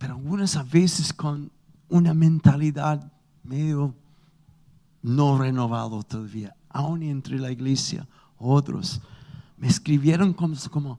[0.00, 1.52] Pero algunas veces con
[1.90, 3.94] una mentalidad medio
[5.02, 8.08] no renovado todavía, aún entre la iglesia,
[8.38, 9.02] otros
[9.58, 10.98] me escribieron como, como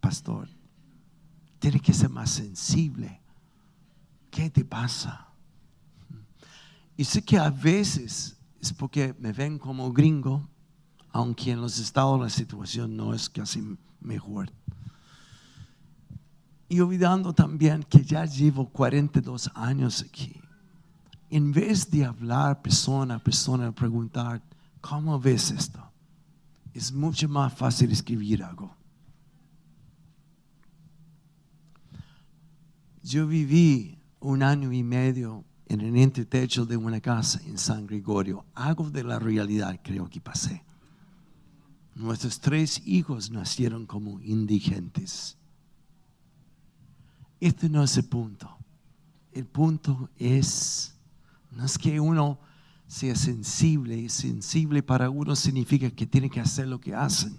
[0.00, 0.48] pastor,
[1.58, 3.20] tiene que ser más sensible.
[4.30, 5.28] ¿Qué te pasa?
[6.96, 10.48] Y sé que a veces es porque me ven como gringo,
[11.10, 14.50] aunque en los estados la situación no es casi mejor.
[16.68, 20.38] Y olvidando también que ya llevo 42 años aquí.
[21.30, 24.42] En vez de hablar persona a persona, preguntar,
[24.80, 25.82] ¿cómo ves esto?
[26.74, 28.74] Es mucho más fácil escribir algo.
[33.02, 38.44] Yo viví un año y medio en el entretecho de una casa en San Gregorio.
[38.54, 40.62] Algo de la realidad creo que pasé.
[41.94, 45.37] Nuestros tres hijos nacieron como indigentes.
[47.40, 48.56] Este no es el punto.
[49.32, 50.94] el punto es,
[51.52, 52.38] no es que uno
[52.88, 57.38] sea sensible, y sensible para uno significa que tiene que hacer lo que hacen.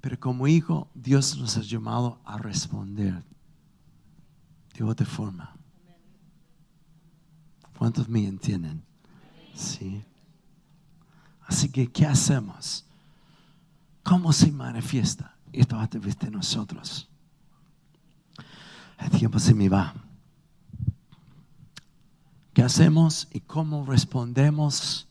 [0.00, 3.22] Pero como hijo, Dios nos ha llamado a responder
[4.74, 5.54] de otra forma.
[7.76, 8.82] ¿Cuántos me entienden?
[9.54, 10.02] Sí.
[11.46, 12.84] Así que, ¿qué hacemos?
[14.04, 17.07] ¿Cómo se manifiesta esto a través de nosotros?
[18.98, 19.94] El tiempo se me va.
[22.52, 25.06] ¿Qué hacemos y cómo respondemos?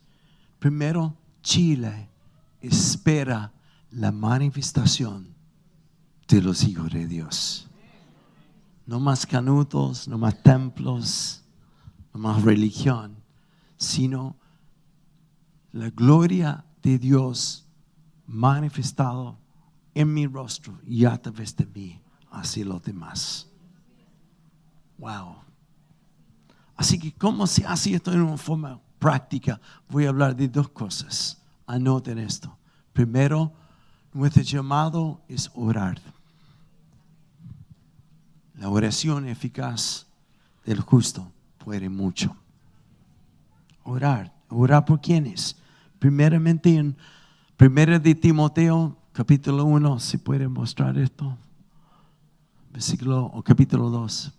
[0.59, 2.09] Primero, Chile
[2.61, 3.53] espera
[3.91, 5.33] la manifestación
[6.27, 7.69] de los hijos de Dios.
[8.85, 11.43] No más canutos, no más templos,
[12.13, 13.15] no más religión,
[13.77, 14.35] sino
[15.71, 17.65] la gloria de Dios
[18.25, 19.37] manifestado
[19.93, 23.47] en mi rostro y a través de mí hacia los demás.
[24.97, 25.35] Wow.
[26.75, 29.59] Así que, ¿cómo se hace esto en una forma práctica?
[29.89, 31.41] Voy a hablar de dos cosas.
[31.65, 32.55] Anoten esto.
[32.93, 33.51] Primero,
[34.13, 35.99] nuestro llamado es orar.
[38.55, 40.07] La oración eficaz
[40.65, 42.35] del justo puede mucho.
[43.83, 44.33] Orar.
[44.49, 45.55] ¿Orar por quiénes?
[45.99, 46.95] Primeramente en
[47.55, 51.35] Primera de Timoteo, capítulo 1, si pueden mostrar esto.
[52.71, 54.36] Versículo, o capítulo 2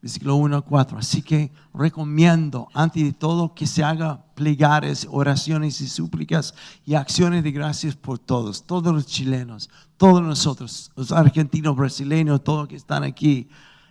[0.00, 0.98] versículo 1 a 4.
[0.98, 7.42] Así que recomiendo, antes de todo, que se haga plegares, oraciones y súplicas y acciones
[7.42, 13.02] de gracias por todos, todos los chilenos, todos nosotros, los argentinos, brasileños, todos que están
[13.02, 13.48] aquí,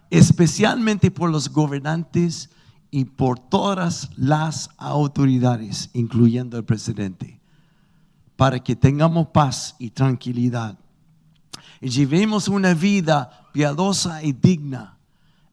[0.10, 2.50] especialmente por los gobernantes
[2.90, 7.42] y por todas las autoridades, incluyendo el presidente,
[8.36, 10.78] para que tengamos paz y tranquilidad
[11.82, 14.97] y llevemos una vida piadosa y digna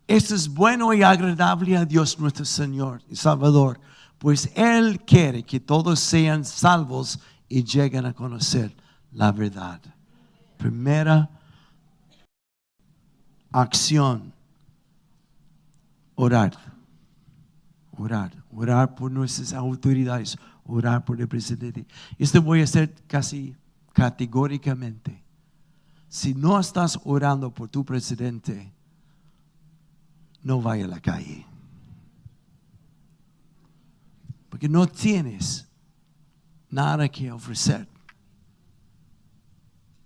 [0.07, 3.81] esto es bueno y agradable a Dios nuestro Señor y Salvador,
[4.19, 8.75] pues Él quiere que todos sean salvos y lleguen a conocer
[9.13, 9.81] la verdad.
[10.57, 11.31] Primera
[13.53, 14.33] acción,
[16.15, 16.53] orar.
[17.97, 20.37] Orar, orar por nuestras autoridades,
[20.67, 21.87] orar por el presidente.
[22.19, 23.55] Esto voy a hacer casi
[23.93, 25.23] categóricamente.
[26.09, 28.74] Si no estás orando por tu presidente,
[30.45, 31.45] no vaya a la calle.
[34.49, 35.67] Porque no tienes
[36.71, 37.89] nada que ofrecer.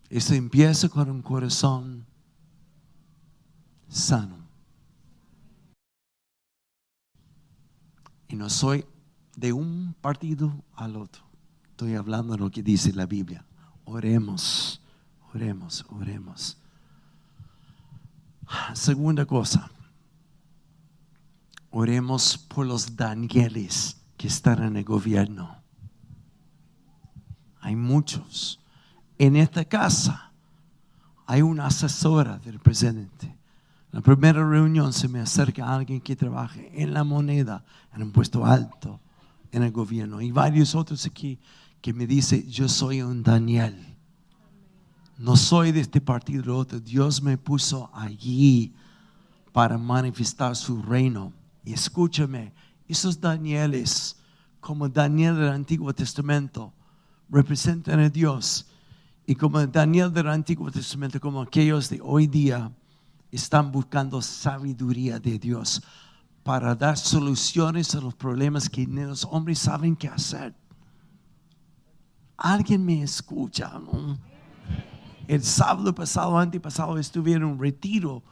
[0.09, 2.07] Esto empieza con un corazón
[3.88, 4.38] sano.
[8.29, 8.87] Y no soy
[9.37, 11.24] de un partido al otro.
[11.70, 13.44] Estoy hablando de lo que dice la Biblia.
[13.85, 14.81] Oremos,
[15.35, 16.57] oremos, oremos.
[18.74, 19.70] Segunda cosa.
[21.71, 25.63] Oremos por los Danieles que están en el gobierno.
[27.61, 28.61] Hay muchos.
[29.19, 30.33] En esta casa
[31.27, 33.27] hay una asesora del presidente.
[33.27, 33.37] En
[33.93, 38.45] la primera reunión se me acerca alguien que trabaja en la moneda, en un puesto
[38.45, 39.01] alto
[39.53, 40.21] en el gobierno.
[40.21, 41.39] Y varios otros aquí
[41.81, 43.97] que me dicen, yo soy un Daniel.
[45.17, 46.81] No soy de este partido o otro.
[46.81, 48.73] Dios me puso allí
[49.53, 51.33] para manifestar su reino.
[51.64, 52.53] Y escúchame,
[52.87, 54.16] esos Danieles,
[54.61, 56.73] como Daniel del Antiguo Testamento,
[57.29, 58.66] representan a Dios.
[59.27, 62.73] Y como Daniel del Antiguo Testamento, como aquellos de hoy día,
[63.31, 65.83] están buscando sabiduría de Dios
[66.42, 70.55] para dar soluciones a los problemas que los hombres saben qué hacer.
[72.38, 73.71] Alguien me escucha.
[75.27, 78.23] El sábado pasado, antepasado, estuve en un retiro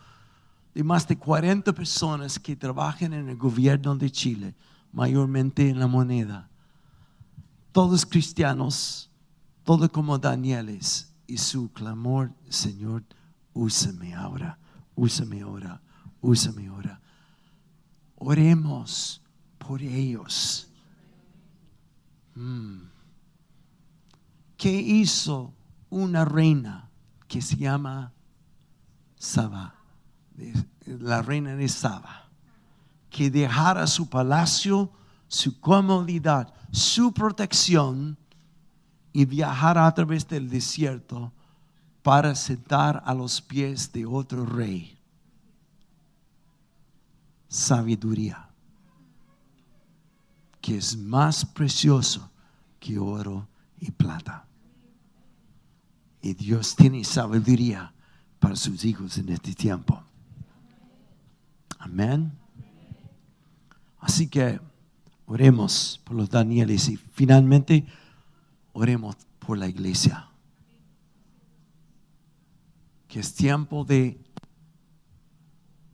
[0.76, 4.54] de más de 40 personas que trabajan en el gobierno de Chile,
[4.92, 6.50] mayormente en la moneda.
[7.72, 9.10] Todos cristianos,
[9.64, 11.14] todos como Danieles.
[11.26, 13.04] Y su clamor, Señor,
[13.54, 14.58] úsame ahora,
[14.94, 15.80] úsame ahora,
[16.20, 17.00] úsame ahora.
[18.16, 19.22] Oremos
[19.56, 20.68] por ellos.
[22.34, 22.80] Mm.
[24.58, 25.54] ¿Qué hizo
[25.88, 26.90] una reina
[27.28, 28.12] que se llama
[29.16, 29.75] Saba?
[30.86, 32.28] La reina de Saba,
[33.10, 34.90] que dejara su palacio,
[35.28, 38.16] su comodidad, su protección
[39.12, 41.32] y viajara a través del desierto
[42.02, 44.96] para sentar a los pies de otro rey.
[47.48, 48.48] Sabiduría,
[50.60, 52.30] que es más precioso
[52.78, 53.48] que oro
[53.80, 54.46] y plata.
[56.20, 57.92] Y Dios tiene sabiduría
[58.38, 60.05] para sus hijos en este tiempo.
[61.86, 62.32] Amén.
[64.00, 64.60] Así que
[65.24, 67.86] oremos por los Danieles y finalmente
[68.72, 70.28] oremos por la iglesia.
[73.06, 74.18] Que es tiempo de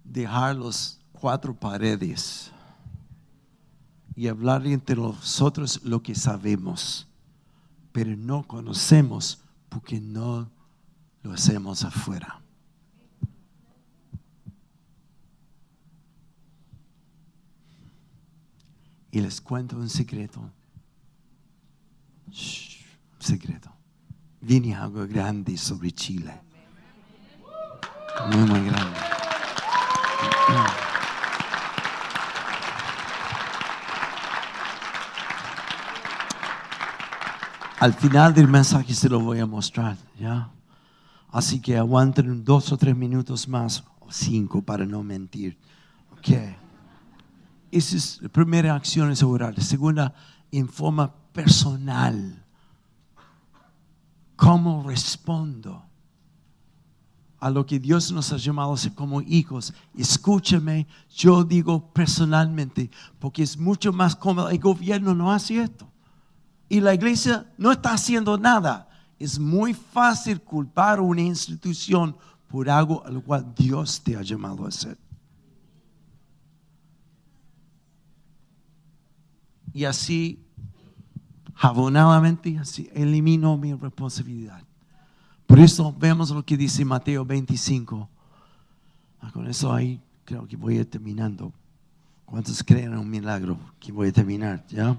[0.03, 2.51] dejar los cuatro paredes
[4.17, 7.07] y hablar entre nosotros lo que sabemos,
[7.93, 10.49] pero no conocemos porque no
[11.23, 12.42] lo hacemos afuera.
[19.13, 20.41] Y les cuento un secreto.
[20.41, 20.53] un
[23.21, 23.71] secreto.
[24.41, 26.33] Viene algo grande sobre Chile.
[28.33, 28.99] Muy, muy grande.
[37.81, 40.49] Al final del mensaje se lo voy a mostrar, ¿ya?
[41.31, 45.59] Así que aguanten dos o tres minutos más, o cinco para no mentir.
[46.13, 46.29] Ok.
[47.73, 49.57] Esa es la primera acción, es orar.
[49.57, 50.15] La segunda,
[50.51, 52.45] en forma personal.
[54.37, 55.83] ¿Cómo respondo
[57.41, 59.73] a lo que Dios nos ha llamado como hijos?
[59.97, 64.51] Escúchame, yo digo personalmente, porque es mucho más cómodo.
[64.51, 65.91] El gobierno no hace esto
[66.69, 68.89] y la iglesia no está haciendo nada.
[69.19, 72.17] Es muy fácil culpar a una institución
[72.49, 74.99] por algo a lo cual Dios te ha llamado a hacer.
[79.73, 80.39] Y así,
[81.55, 84.63] jabonadamente, así elimino mi responsabilidad.
[85.47, 88.09] Por eso vemos lo que dice Mateo 25.
[89.21, 91.53] Ah, con eso ahí creo que voy a terminando.
[92.25, 93.59] ¿Cuántos creen en un milagro?
[93.79, 94.97] Que voy a terminar, ¿ya?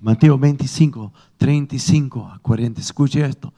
[0.00, 2.80] Mateo 25, 35 a 40.
[2.80, 3.52] Escuche esto.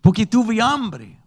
[0.00, 1.18] Porque tuve hambre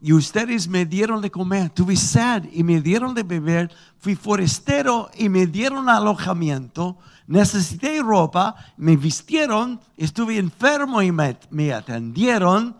[0.00, 1.70] y ustedes me dieron de comer.
[1.70, 3.70] Tuve sed y me dieron de beber.
[3.98, 6.98] Fui forastero y me dieron alojamiento.
[7.26, 9.80] Necesité ropa, me vistieron.
[9.96, 12.76] Estuve enfermo y me, me atendieron.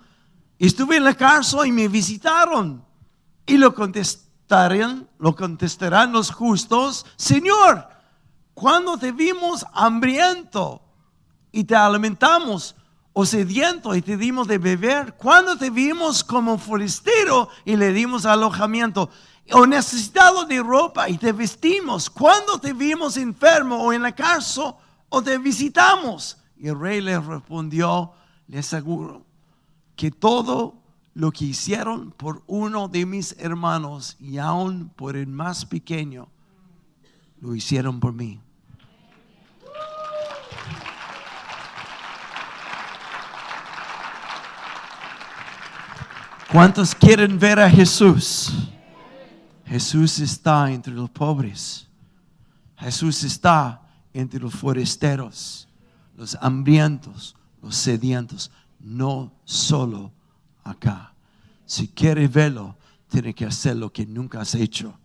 [0.59, 2.85] Estuve en la cárcel y me visitaron.
[3.47, 7.99] Y lo contestarán, lo contestarán los justos, Señor
[8.59, 10.83] cuando te vimos hambriento
[11.53, 12.75] y te alimentamos,
[13.21, 18.25] o sediento y te dimos de beber, cuando te vimos como forastero y le dimos
[18.25, 19.11] alojamiento,
[19.51, 24.73] o necesitado de ropa y te vestimos, cuando te vimos enfermo o en la cárcel
[25.09, 26.39] o te visitamos.
[26.57, 28.13] Y el rey le respondió,
[28.47, 29.27] le aseguro
[29.97, 30.81] que todo
[31.15, 36.29] lo que hicieron por uno de mis hermanos y aún por el más pequeño,
[37.41, 38.41] lo hicieron por mí.
[46.51, 48.51] ¿Cuántos quieren ver a Jesús?
[49.67, 51.87] Jesús está entre los pobres.
[52.79, 53.83] Jesús está
[54.15, 55.69] entre los forasteros,
[56.17, 60.11] los hambrientos, los sedientos, no solo
[60.65, 61.13] acá.
[61.67, 62.79] Si quieres verlo,
[63.09, 64.99] tiene que hacer lo que nunca has hecho.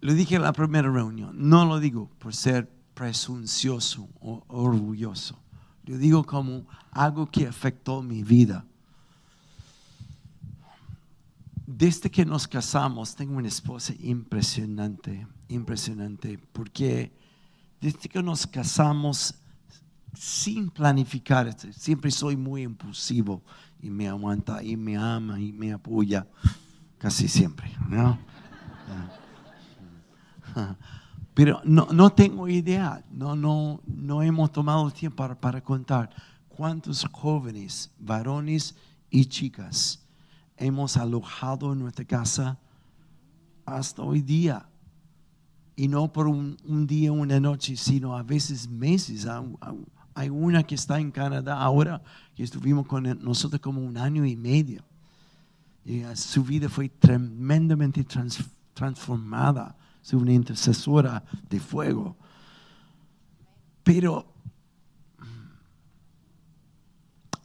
[0.00, 5.38] Lo dije en la primera reunión, no lo digo por ser presuncioso o orgulloso.
[5.84, 8.64] Yo digo como algo que afectó mi vida.
[11.66, 17.12] Desde que nos casamos, tengo una esposa impresionante, impresionante, porque
[17.80, 19.34] desde que nos casamos,
[20.14, 23.42] sin planificar, siempre soy muy impulsivo
[23.80, 26.26] y me aguanta y me ama y me apoya,
[26.98, 28.18] casi siempre, ¿no?
[31.34, 36.10] Pero no, tengo idea, no, no, no hemos tomado tiempo para, contar
[36.48, 38.74] cuántos jóvenes, varones
[39.08, 39.98] y chicas
[40.58, 42.58] hemos alojado en nuestra casa
[43.64, 44.66] hasta hoy día.
[45.74, 49.26] Y no por un, un día, una noche, sino a veces meses.
[50.14, 52.02] Hay una que está en Canadá ahora,
[52.34, 54.84] que estuvimos con nosotros como un año y medio.
[55.82, 58.04] Y su vida fue tremendamente
[58.74, 62.16] transformada soy una intercesora de fuego.
[63.82, 64.26] Pero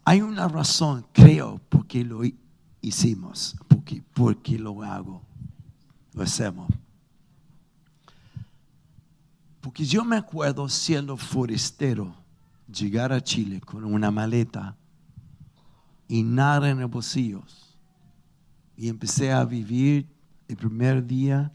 [0.03, 2.21] hay una razón, creo, por qué lo
[2.81, 5.21] hicimos, porque, porque lo hago,
[6.13, 6.67] lo hacemos.
[9.61, 12.15] Porque yo me acuerdo siendo forastero,
[12.67, 14.75] llegar a Chile con una maleta
[16.07, 17.77] y nada en los bolsillos.
[18.77, 20.07] Y empecé a vivir
[20.47, 21.51] el primer día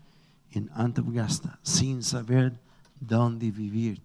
[0.59, 2.61] en Antofagasta sin saber
[3.01, 4.03] dónde vivir.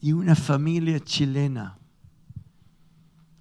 [0.00, 1.78] Y una familia chilena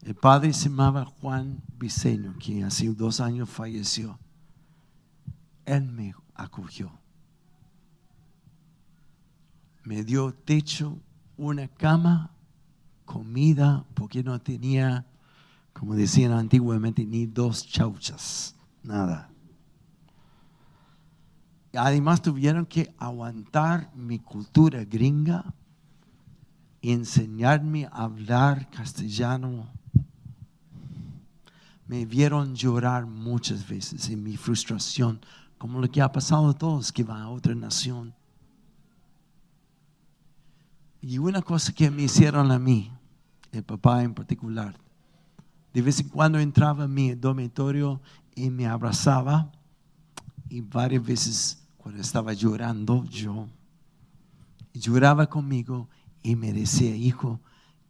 [0.02, 4.18] El padre se llamaba Juan Viceño, que hace dos años falleció.
[5.66, 6.92] Él me acogió.
[9.84, 10.98] Me dio techo,
[11.36, 12.32] una cama,
[13.04, 15.06] comida, porque no tenía,
[15.74, 19.30] como decían antiguamente, ni dos chauchas, nada.
[21.74, 25.54] Además tuvieron que aguantar mi cultura gringa,
[26.82, 29.68] enseñarme a hablar castellano.
[31.88, 35.20] Me vieron llorar muchas veces en mi frustración,
[35.58, 38.14] como lo que ha pasado a todos que van a otra nación.
[41.02, 42.92] Y una cosa que me hicieron a mí,
[43.52, 44.76] el papá en particular,
[45.74, 48.02] de vez en cuando entraba a mi dormitorio
[48.36, 49.52] y me abrazaba
[50.50, 53.48] y varias veces cuando estaba llorando yo,
[54.74, 55.90] lloraba conmigo
[56.24, 57.40] y me decía, hijo,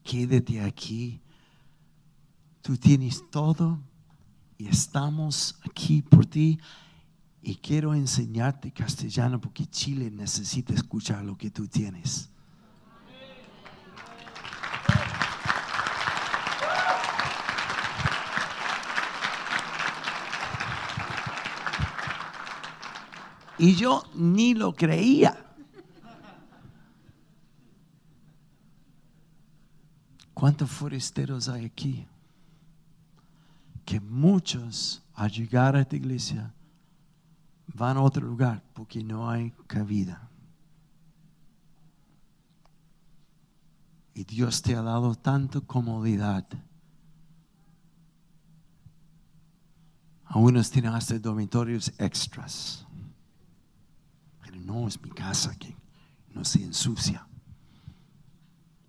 [0.04, 1.22] quédate aquí,
[2.62, 3.80] tú tienes todo
[4.58, 6.60] y estamos aquí por ti
[7.42, 12.30] y quiero enseñarte castellano porque Chile necesita escuchar lo que tú tienes.
[23.58, 25.44] Y yo ni lo creía.
[30.34, 32.08] ¿Cuántos forasteros hay aquí?
[33.84, 36.54] Que muchos al llegar a esta iglesia
[37.74, 40.30] van a otro lugar porque no hay cabida.
[44.14, 46.48] Y Dios te ha dado tanta comodidad.
[50.26, 52.87] Algunos tienen hasta dormitorios extras
[54.68, 55.76] no es mi casa que
[56.34, 57.26] no se ensucia.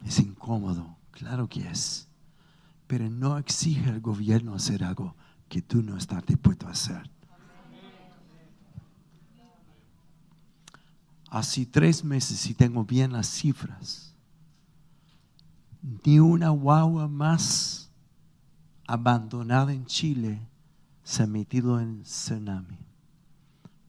[0.04, 2.08] Es incómodo, claro que es,
[2.88, 5.14] pero no exige al gobierno hacer algo
[5.48, 7.08] que tú no estás dispuesto a hacer.
[11.30, 14.14] Hace tres meses, si tengo bien las cifras,
[16.04, 17.90] ni una guagua más
[18.86, 20.40] abandonada en Chile
[21.04, 22.87] se ha metido en tsunami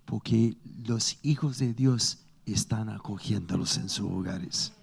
[0.09, 0.57] porque
[0.87, 4.73] los hijos de Dios están acogiéndolos en sus hogares.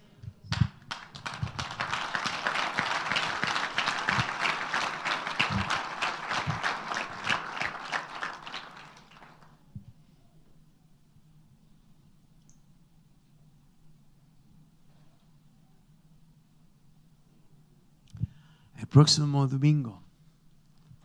[18.77, 20.01] El próximo domingo,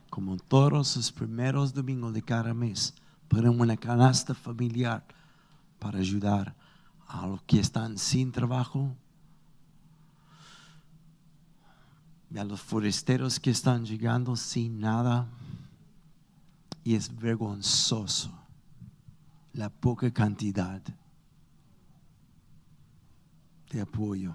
[0.09, 2.93] como todos los primeros domingos de cada mes,
[3.27, 5.03] ponemos una canasta familiar
[5.79, 6.55] para ayudar
[7.07, 8.95] a los que están sin trabajo
[12.33, 15.27] y a los foresteros que están llegando sin nada.
[16.83, 18.31] Y es vergonzoso
[19.53, 20.81] la poca cantidad
[23.69, 24.33] de apoyo.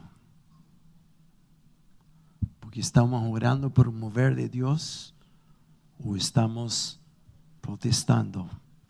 [2.61, 5.15] Porque estamos orando por mover de Dios
[6.03, 7.01] o estamos
[7.61, 8.49] protestando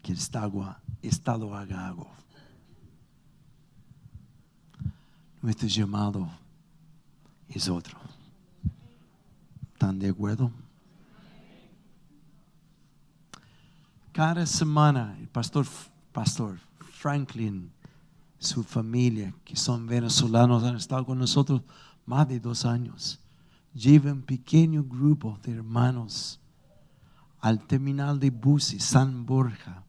[0.09, 2.09] que el estado, estado haga algo.
[5.43, 6.27] Nuestro llamado
[7.47, 7.99] es otro.
[9.75, 10.51] ¿Están de acuerdo?
[14.13, 15.67] Cada semana el pastor,
[16.11, 17.71] pastor Franklin,
[18.39, 21.61] su familia, que son venezolanos, han estado con nosotros
[22.07, 23.21] más de dos años.
[23.75, 26.41] Lleva un pequeño grupo de hermanos
[27.41, 29.85] al terminal de buses San Borja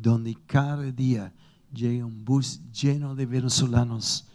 [0.00, 1.32] donde cada día
[1.72, 4.26] llega un bus lleno de venezolanos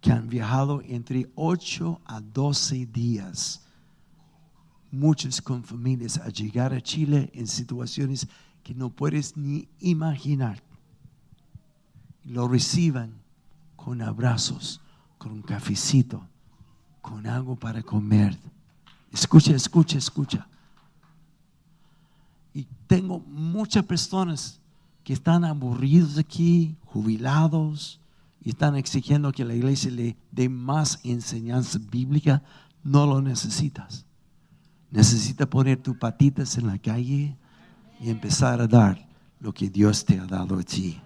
[0.00, 3.64] que han viajado entre 8 a 12 días,
[4.90, 8.28] muchos con familias, a llegar a Chile en situaciones
[8.62, 10.62] que no puedes ni imaginar.
[12.24, 13.14] Lo reciban
[13.74, 14.80] con abrazos,
[15.18, 16.26] con un cafecito,
[17.00, 18.38] con algo para comer.
[19.12, 20.46] Escucha, escucha, escucha.
[22.52, 24.60] Y tengo muchas personas
[25.06, 28.00] que están aburridos aquí, jubilados,
[28.40, 32.42] y están exigiendo que la iglesia le dé más enseñanza bíblica,
[32.82, 34.04] no lo necesitas.
[34.90, 37.36] Necesitas poner tus patitas en la calle
[38.00, 41.00] y empezar a dar lo que Dios te ha dado a ti.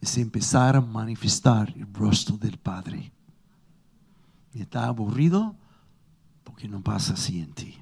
[0.00, 3.10] Es empezar a manifestar el rostro del Padre.
[4.54, 5.56] Y está aburrido
[6.44, 7.80] porque no pasa así en ti.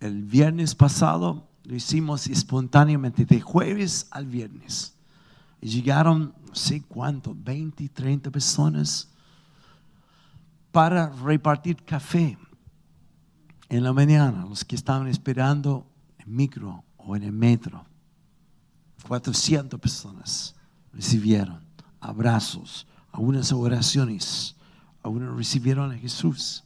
[0.00, 4.94] El viernes pasado lo hicimos espontáneamente, de jueves al viernes.
[5.60, 9.08] Llegaron, no sé cuánto, 20, 30 personas.
[10.70, 12.36] para repartir café
[13.70, 15.86] en la mañana, los que estaban esperando
[16.18, 17.86] en micro o en el metro.
[19.08, 20.54] 400 personas
[20.92, 21.64] recibieron
[22.00, 24.54] abrazos, algunas oraciones,
[25.02, 26.65] algunos recibieron a Jesús.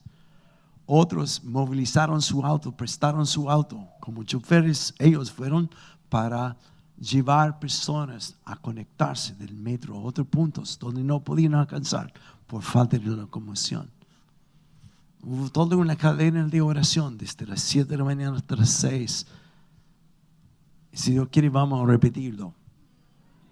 [0.92, 3.86] Otros movilizaron su auto, prestaron su auto.
[4.00, 5.70] Como choferes, ellos fueron
[6.08, 6.56] para
[6.98, 12.12] llevar personas a conectarse del metro a otros puntos donde no podían alcanzar
[12.48, 13.88] por falta de locomoción.
[15.22, 19.26] Hubo toda una cadena de oración desde las 7 de la mañana hasta las 6.
[20.92, 22.52] Si Dios quiere, vamos a repetirlo.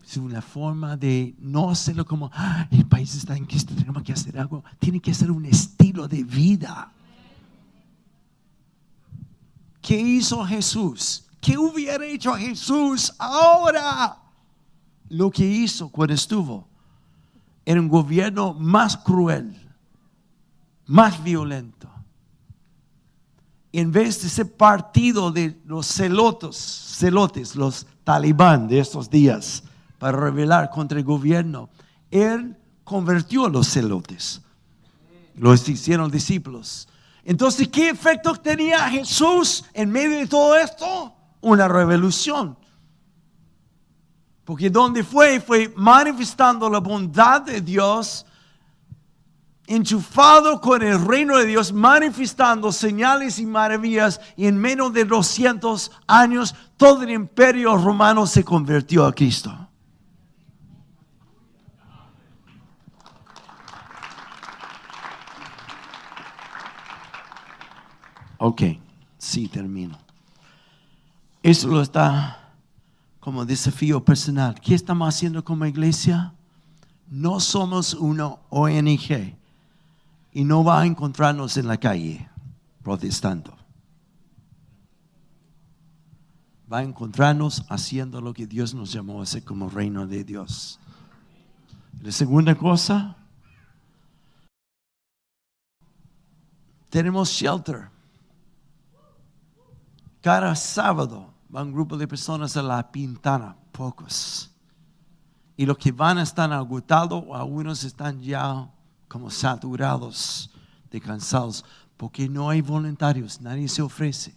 [0.05, 4.12] Es una forma de no hacerlo como "Ah, el país está en crisis, tenemos que
[4.12, 4.64] hacer algo.
[4.80, 6.95] Tiene que ser un estilo de vida.
[9.81, 11.24] ¿Qué hizo Jesús?
[11.41, 14.18] ¿Qué hubiera hecho Jesús ahora?
[15.09, 16.66] Lo que hizo cuando estuvo
[17.64, 19.55] en un gobierno más cruel,
[20.87, 21.89] más violento.
[23.72, 29.62] En vez de ser partido de los celotos, celotes, los talibán de estos días,
[29.99, 31.68] para rebelar contra el gobierno,
[32.11, 34.41] él convirtió a los celotes.
[35.37, 36.89] Los hicieron discípulos.
[37.29, 41.12] Entonces, ¿qué efecto tenía Jesús en medio de todo esto?
[41.43, 42.57] Una revolución.
[44.47, 48.24] Porque donde fue, fue manifestando la bondad de Dios,
[49.66, 55.91] enchufado con el reino de Dios, manifestando señales y maravillas, y en menos de 200
[56.07, 59.67] años todo el imperio romano se convirtió a Cristo.
[68.39, 68.62] Ok,
[69.18, 69.99] sí, termino.
[71.43, 72.55] Eso lo está
[73.18, 74.55] como desafío personal.
[74.61, 76.32] ¿Qué estamos haciendo como iglesia?
[77.11, 79.36] No somos una ONG
[80.32, 82.28] y no va a encontrarnos en la calle
[82.82, 83.57] protestando.
[86.72, 90.78] Va a encontrarnos haciendo lo que Dios nos llamó a hacer como reino de Dios.
[92.03, 93.16] La segunda cosa,
[96.89, 97.97] tenemos shelter.
[100.20, 104.50] Cada sábado va un grupo de personas a la pintana, pocos.
[105.56, 108.70] Y los que van están agotados, algunos están ya
[109.06, 110.50] como saturados
[110.90, 111.64] de cansados,
[111.96, 114.36] porque no hay voluntarios, nadie se ofrece.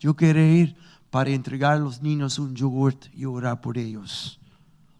[0.00, 0.76] Yo quiero ir
[1.10, 4.40] para entregar a los niños un yogurt y orar por ellos,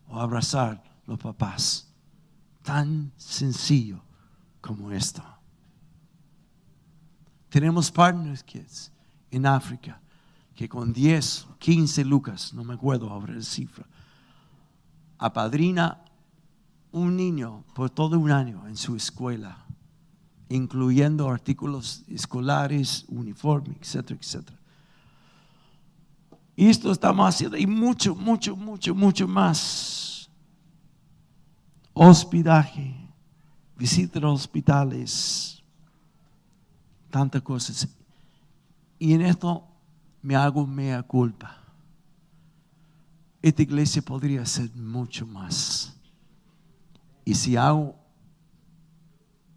[0.09, 1.89] o abrazar a los papás.
[2.63, 4.01] Tan sencillo
[4.61, 5.23] como esto.
[7.49, 8.93] Tenemos partners kids
[9.33, 10.01] en África
[10.55, 13.87] que con 10, 15 lucas, no me acuerdo ahora la cifra,
[15.19, 16.05] apadrina
[16.93, 19.65] un niño por todo un año en su escuela,
[20.49, 24.59] incluyendo artículos escolares, uniforme, etcétera, etcétera.
[26.55, 30.31] Y esto estamos haciendo y mucho, mucho, mucho, mucho más.
[31.95, 32.95] Hospedaje,
[33.77, 35.63] visitas a hospitales,
[37.11, 37.89] tantas cosas.
[39.03, 39.67] Y en esto
[40.23, 41.61] me hago mea culpa.
[43.43, 45.97] Esta iglesia podría ser mucho más.
[47.25, 47.97] Y si hago,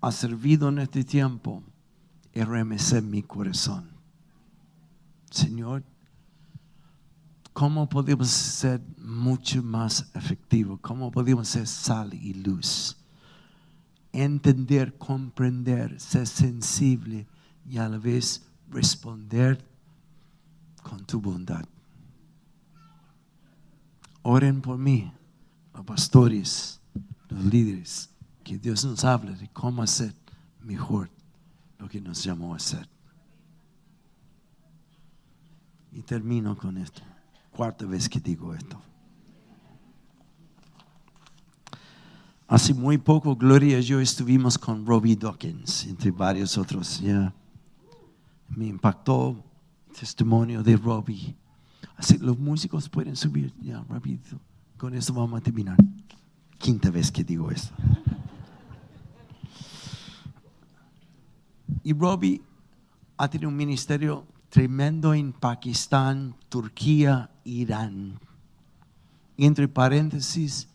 [0.01, 1.61] ha servido en este tiempo,
[2.33, 3.91] es remecer mi corazón.
[5.29, 5.83] Señor,
[7.53, 10.79] ¿cómo podemos ser mucho más efectivos?
[10.81, 12.97] ¿Cómo podemos ser sal y luz?
[14.11, 17.27] Entender, comprender, ser sensible
[17.69, 19.63] y a la vez responder
[20.83, 21.65] con tu bondad.
[24.21, 25.11] Oren por mí,
[25.73, 26.79] los pastores,
[27.29, 28.09] los líderes,
[28.43, 30.13] que Dios nos hable de cómo hacer
[30.61, 31.09] mejor
[31.79, 32.87] lo que nos llamó a hacer.
[35.91, 37.01] Y termino con esto.
[37.51, 38.81] Cuarta vez que digo esto.
[42.47, 46.99] Hace muy poco, Gloria y yo estuvimos con Robbie Dawkins, entre varios otros.
[46.99, 47.33] ya
[48.49, 49.43] Me impactó
[49.89, 51.35] el testimonio de Robbie.
[51.97, 54.39] Así los músicos pueden subir ya rápido.
[54.77, 55.77] Con eso vamos a terminar.
[56.57, 57.73] Quinta vez que digo esto.
[61.83, 62.41] Y Robbie
[63.17, 68.19] ha tenido un ministerio tremendo en Pakistán, Turquía, Irán.
[69.37, 70.67] Entre paréntesis,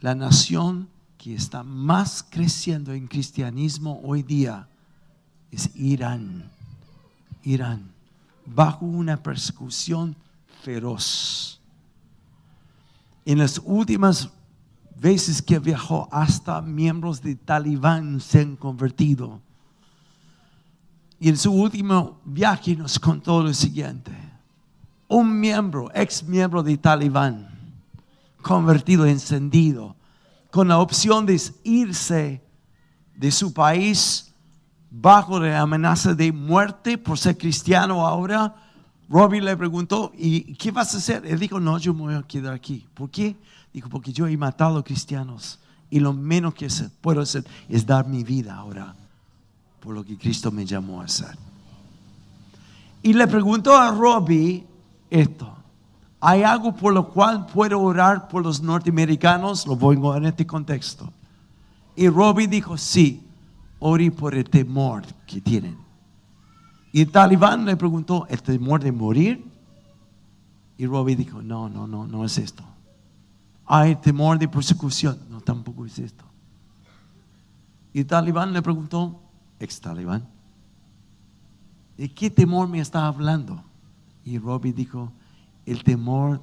[0.00, 0.88] la nación
[1.18, 4.68] que está más creciendo en cristianismo hoy día
[5.50, 6.50] es Irán.
[7.46, 7.92] Irán,
[8.44, 10.16] bajo una persecución
[10.62, 11.60] feroz.
[13.24, 14.28] En las últimas
[15.00, 19.40] veces que viajó, hasta miembros de Talibán se han convertido
[21.20, 24.12] Y en su último viaje nos contó lo siguiente.
[25.08, 27.48] Un miembro, ex miembro de Talibán,
[28.42, 29.94] convertido, encendido,
[30.50, 32.42] con la opción de irse
[33.14, 34.25] de su país
[35.00, 38.54] bajo la amenaza de muerte por ser cristiano ahora,
[39.08, 41.26] Robbie le preguntó, ¿y qué vas a hacer?
[41.26, 42.86] Él dijo, no, yo me voy a quedar aquí.
[42.94, 43.36] ¿Por qué?
[43.72, 45.58] Dijo, porque yo he matado cristianos
[45.90, 46.68] y lo menos que
[47.00, 48.94] puedo hacer es dar mi vida ahora
[49.80, 51.36] por lo que Cristo me llamó a hacer.
[53.02, 54.66] Y le preguntó a Robbie
[55.10, 55.54] esto.
[56.20, 59.66] ¿Hay algo por lo cual puedo orar por los norteamericanos?
[59.66, 61.12] Lo pongo en este contexto.
[61.94, 63.25] Y Robbie dijo, sí,
[63.78, 65.76] ore por el temor que tienen.
[66.92, 69.44] Y el talibán le preguntó, ¿el temor de morir?
[70.78, 72.64] Y Robbie dijo, no, no, no, no es esto.
[73.66, 75.18] Hay temor de persecución.
[75.28, 76.24] No, tampoco es esto.
[77.92, 79.20] Y el talibán le preguntó,
[79.58, 80.28] ex talibán,
[81.96, 83.62] ¿de qué temor me está hablando?
[84.24, 85.12] Y Robbie dijo,
[85.64, 86.42] el temor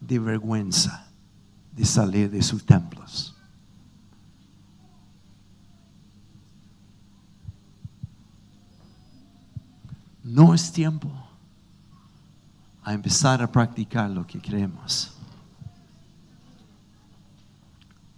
[0.00, 1.08] de vergüenza
[1.72, 3.31] de salir de sus templos.
[10.32, 11.10] No es tiempo
[12.82, 15.12] a empezar a practicar lo que creemos.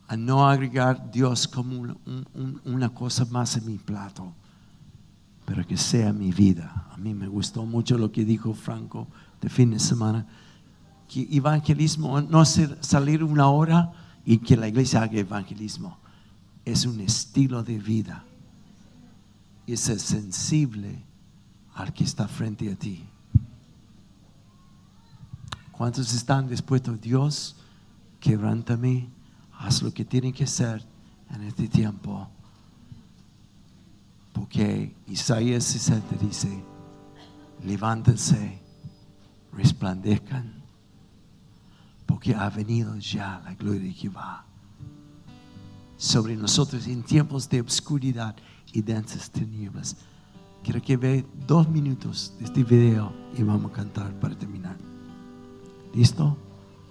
[0.07, 1.97] A no agregar Dios como
[2.65, 4.33] una cosa más en mi plato,
[5.45, 6.87] pero que sea mi vida.
[6.93, 9.09] A mí me gustó mucho lo que dijo Franco
[9.41, 10.25] de fin de semana,
[11.09, 13.91] que evangelismo no es salir una hora
[14.25, 15.99] y que la iglesia haga evangelismo,
[16.65, 18.23] es un estilo de vida.
[19.67, 21.03] Y ser sensible
[21.75, 23.05] al que está frente a ti.
[25.73, 27.01] ¿Cuántos están dispuestos?
[27.01, 27.57] Dios,
[28.21, 29.09] quebrántame,
[29.59, 30.85] haz lo que tiene que hacer
[31.35, 32.29] en este tiempo.
[34.33, 36.65] Porque Isaías 60 dice,
[37.65, 38.61] levántense,
[39.53, 40.63] resplandezcan,
[42.07, 44.45] porque ha venido ya la gloria de Jehová
[45.97, 48.37] sobre nosotros en tiempos de obscuridad
[48.73, 49.97] y densas tinieblas.
[50.65, 54.79] Quiero que vea dos minutos de este video y vamos a cantar para terminar.
[55.93, 56.39] ¿Listo?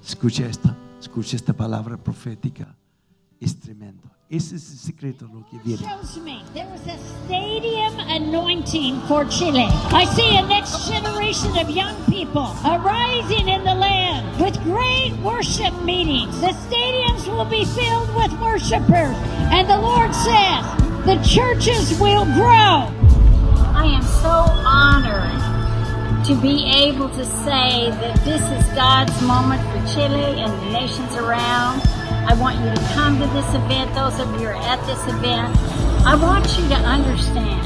[0.05, 2.77] Escucha esta, escucha esta palabra profética.
[3.39, 4.03] Es tremendo.
[4.29, 5.81] Ese es el secreto lo que viene.
[5.81, 9.67] shows me there is a stadium anointing for Chile.
[9.91, 15.73] I see a next generation of young people arising in the land with great worship
[15.83, 16.39] meetings.
[16.41, 19.17] The stadiums will be filled with worshipers.
[19.51, 20.63] And the Lord says
[21.05, 22.87] the churches will grow.
[23.83, 29.93] I am so honored to be able to say that this is God's moment for
[29.93, 31.81] Chile and the nations around.
[32.23, 35.03] I want you to come to this event, those of you who are at this
[35.11, 35.53] event.
[36.07, 37.59] I want you to understand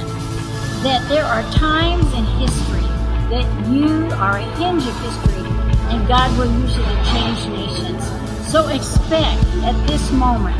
[0.81, 2.89] that there are times in history
[3.29, 5.45] that you are a hinge of history
[5.93, 8.01] and God will use you to change nations.
[8.51, 10.57] So expect at this moment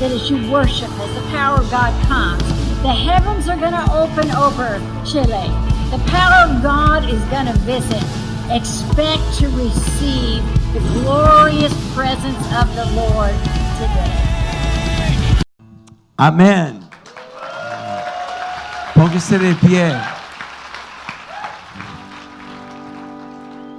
[0.00, 3.86] that as you worship, as the power of God comes, the heavens are going to
[3.92, 5.50] open over Chile.
[5.90, 8.02] The power of God is going to visit.
[8.50, 13.34] Expect to receive the glorious presence of the Lord
[13.78, 14.28] today.
[16.16, 16.88] Amén.
[18.94, 19.98] Póngase de pie.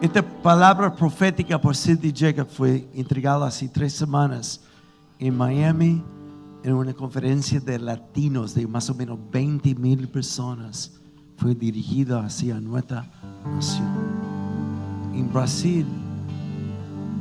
[0.02, 4.62] Esta palabra profética por Cindy Jacob fue entregada hace tres semanas
[5.20, 6.04] en Miami
[6.64, 11.00] en una conferencia de latinos de más o menos 20 mil personas.
[11.38, 13.10] Fue dirigida hacia nuestra
[13.46, 13.88] nación.
[15.14, 15.86] En Brasil,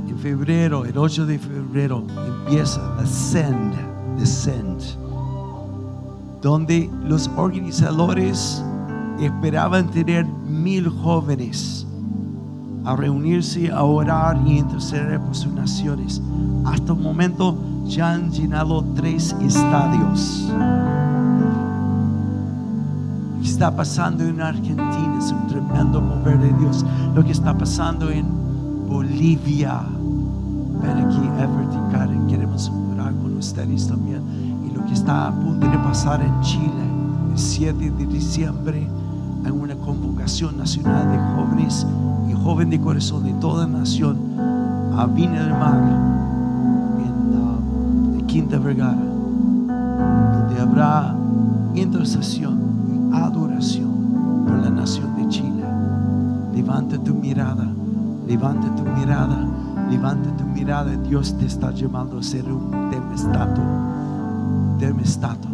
[0.08, 2.04] en febrero, el 8 de febrero,
[2.44, 3.74] empieza Ascend,
[4.18, 4.80] Descend,
[6.42, 8.62] donde los organizadores
[9.20, 11.86] esperaban tener mil jóvenes
[12.84, 16.22] a reunirse, a orar y interceder por sus naciones.
[16.64, 17.56] Hasta el momento
[17.88, 20.52] ya han llenado tres estadios.
[23.34, 26.84] Lo que está pasando en Argentina es un tremendo mover de Dios.
[27.14, 28.26] Lo que está pasando en
[28.88, 29.80] Bolivia.
[30.82, 34.22] Ven aquí, Everett y Karen, queremos orar con ustedes también.
[34.68, 36.84] Y lo que está a punto de pasar en Chile,
[37.32, 38.86] el 7 de diciembre,
[39.44, 41.86] en una convocación nacional de jóvenes
[42.28, 44.18] y jóvenes de corazón de toda nación
[44.94, 46.17] a Vina del Mar,
[48.38, 51.12] Quinta Vergara, donde habrá
[51.74, 55.64] intercesión y adoración por la nación de Chile.
[56.54, 57.66] Levanta tu mirada,
[58.28, 59.44] levanta tu mirada,
[59.90, 60.94] levanta tu mirada.
[60.98, 63.60] Dios te está llamando a ser un termostato,
[64.78, 65.48] termostato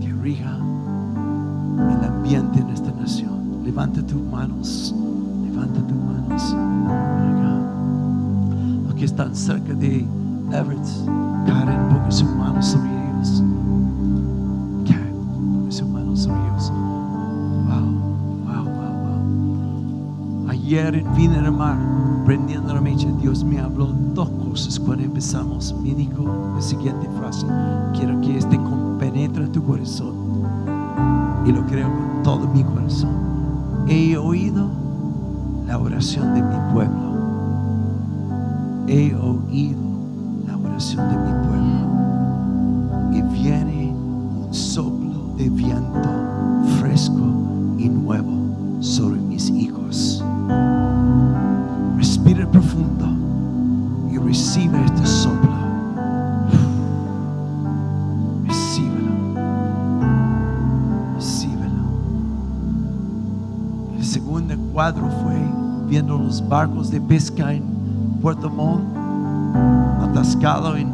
[0.00, 3.62] que rija el ambiente en esta nación.
[3.62, 4.94] Levanta tus manos,
[5.44, 6.56] levanta tus manos.
[8.86, 10.06] Los que están cerca de
[10.52, 10.86] Everett,
[11.46, 13.42] Karen, ponga sus manos sobre ellos.
[14.86, 15.14] Karen,
[15.52, 16.72] ponga sus manos sobre ellos.
[17.66, 17.86] Wow,
[18.46, 18.94] wow, wow,
[20.44, 20.50] wow.
[20.50, 21.76] Ayer en Vina del Mar,
[22.24, 25.74] prendiendo la mecha, Dios me habló dos cosas cuando empezamos.
[25.82, 26.24] Me dijo
[26.54, 27.46] la siguiente frase:
[27.94, 28.58] Quiero que este
[28.98, 30.14] penetre tu corazón.
[31.44, 33.84] Y lo creo con todo mi corazón.
[33.88, 34.68] He oído
[35.66, 37.16] la oración de mi pueblo.
[38.88, 39.85] He oído
[40.76, 41.88] de mi pueblo.
[43.10, 46.10] Y viene un soplo de viento
[46.78, 47.22] fresco
[47.78, 48.30] y nuevo
[48.80, 50.22] sobre mis hijos.
[51.96, 53.06] Respira profundo
[54.12, 55.50] y recibe este soplo.
[58.44, 59.12] Recíbelo.
[61.14, 61.84] Recíbelo.
[63.96, 65.40] El segundo cuadro fue
[65.88, 67.62] viendo los barcos de pesca en
[68.20, 68.95] Puerto Montt
[70.02, 70.88] atascado en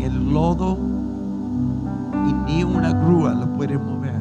[0.00, 0.78] el, lodo
[2.28, 4.20] y ni una grúa lo puede mover.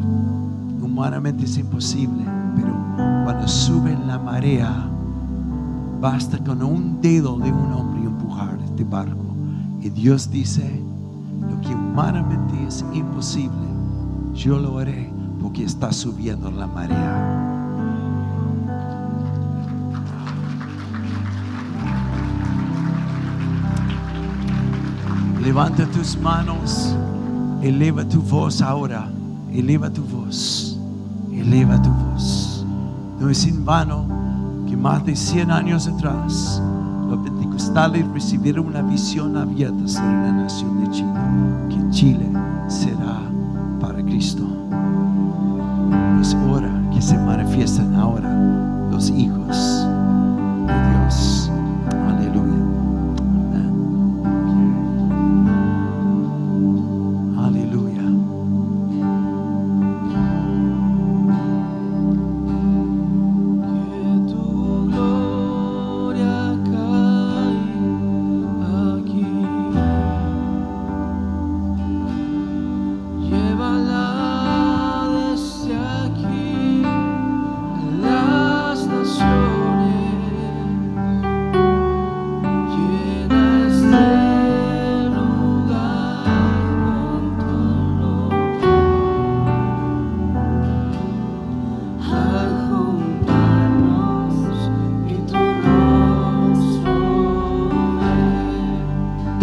[0.81, 2.23] Humanamente es imposible,
[2.55, 2.73] pero
[3.23, 4.89] cuando sube la marea,
[6.01, 9.25] basta con un dedo de un hombre empujar este barco.
[9.81, 10.81] Y Dios dice,
[11.41, 13.67] lo que humanamente es imposible,
[14.33, 15.11] yo lo haré
[15.41, 17.38] porque está subiendo la marea.
[25.59, 26.95] Levanta tus manos,
[27.61, 29.09] eleva tu voz ahora,
[29.51, 30.79] eleva tu voz,
[31.33, 32.65] eleva tu voz.
[33.19, 34.05] No es en vano
[34.69, 36.63] que más de 100 años atrás
[37.09, 41.19] los pentecostales recibieron una visión abierta sobre la nación de Chile,
[41.67, 42.29] que Chile
[42.69, 43.19] será
[43.81, 44.47] para Cristo.
[46.21, 48.33] Es hora que se manifiesten ahora
[48.89, 49.57] los hijos
[50.67, 51.51] de Dios.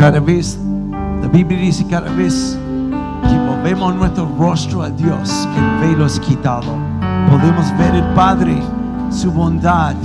[0.07, 0.57] Cada vez,
[1.21, 2.57] la Biblia dice cada vez
[3.29, 6.79] que movemos nuestro rostro a Dios, el velo es quitado.
[7.29, 8.57] Podemos ver el Padre,
[9.11, 9.97] su bondad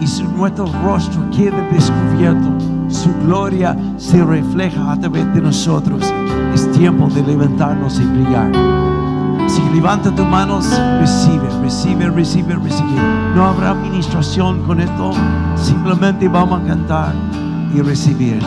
[0.00, 2.48] y su nuestro rostro queda descubierto.
[2.88, 6.02] Su gloria se refleja a través de nosotros.
[6.54, 8.50] Es tiempo de levantarnos y brillar.
[9.48, 10.66] Si levanta tus manos,
[10.98, 13.02] recibe, recibe, recibe, recibe.
[13.34, 15.10] No habrá administración con esto.
[15.56, 17.12] Simplemente vamos a cantar
[17.74, 18.42] y recibir.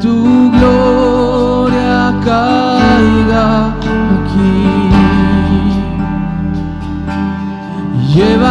[0.00, 1.05] tu gloria.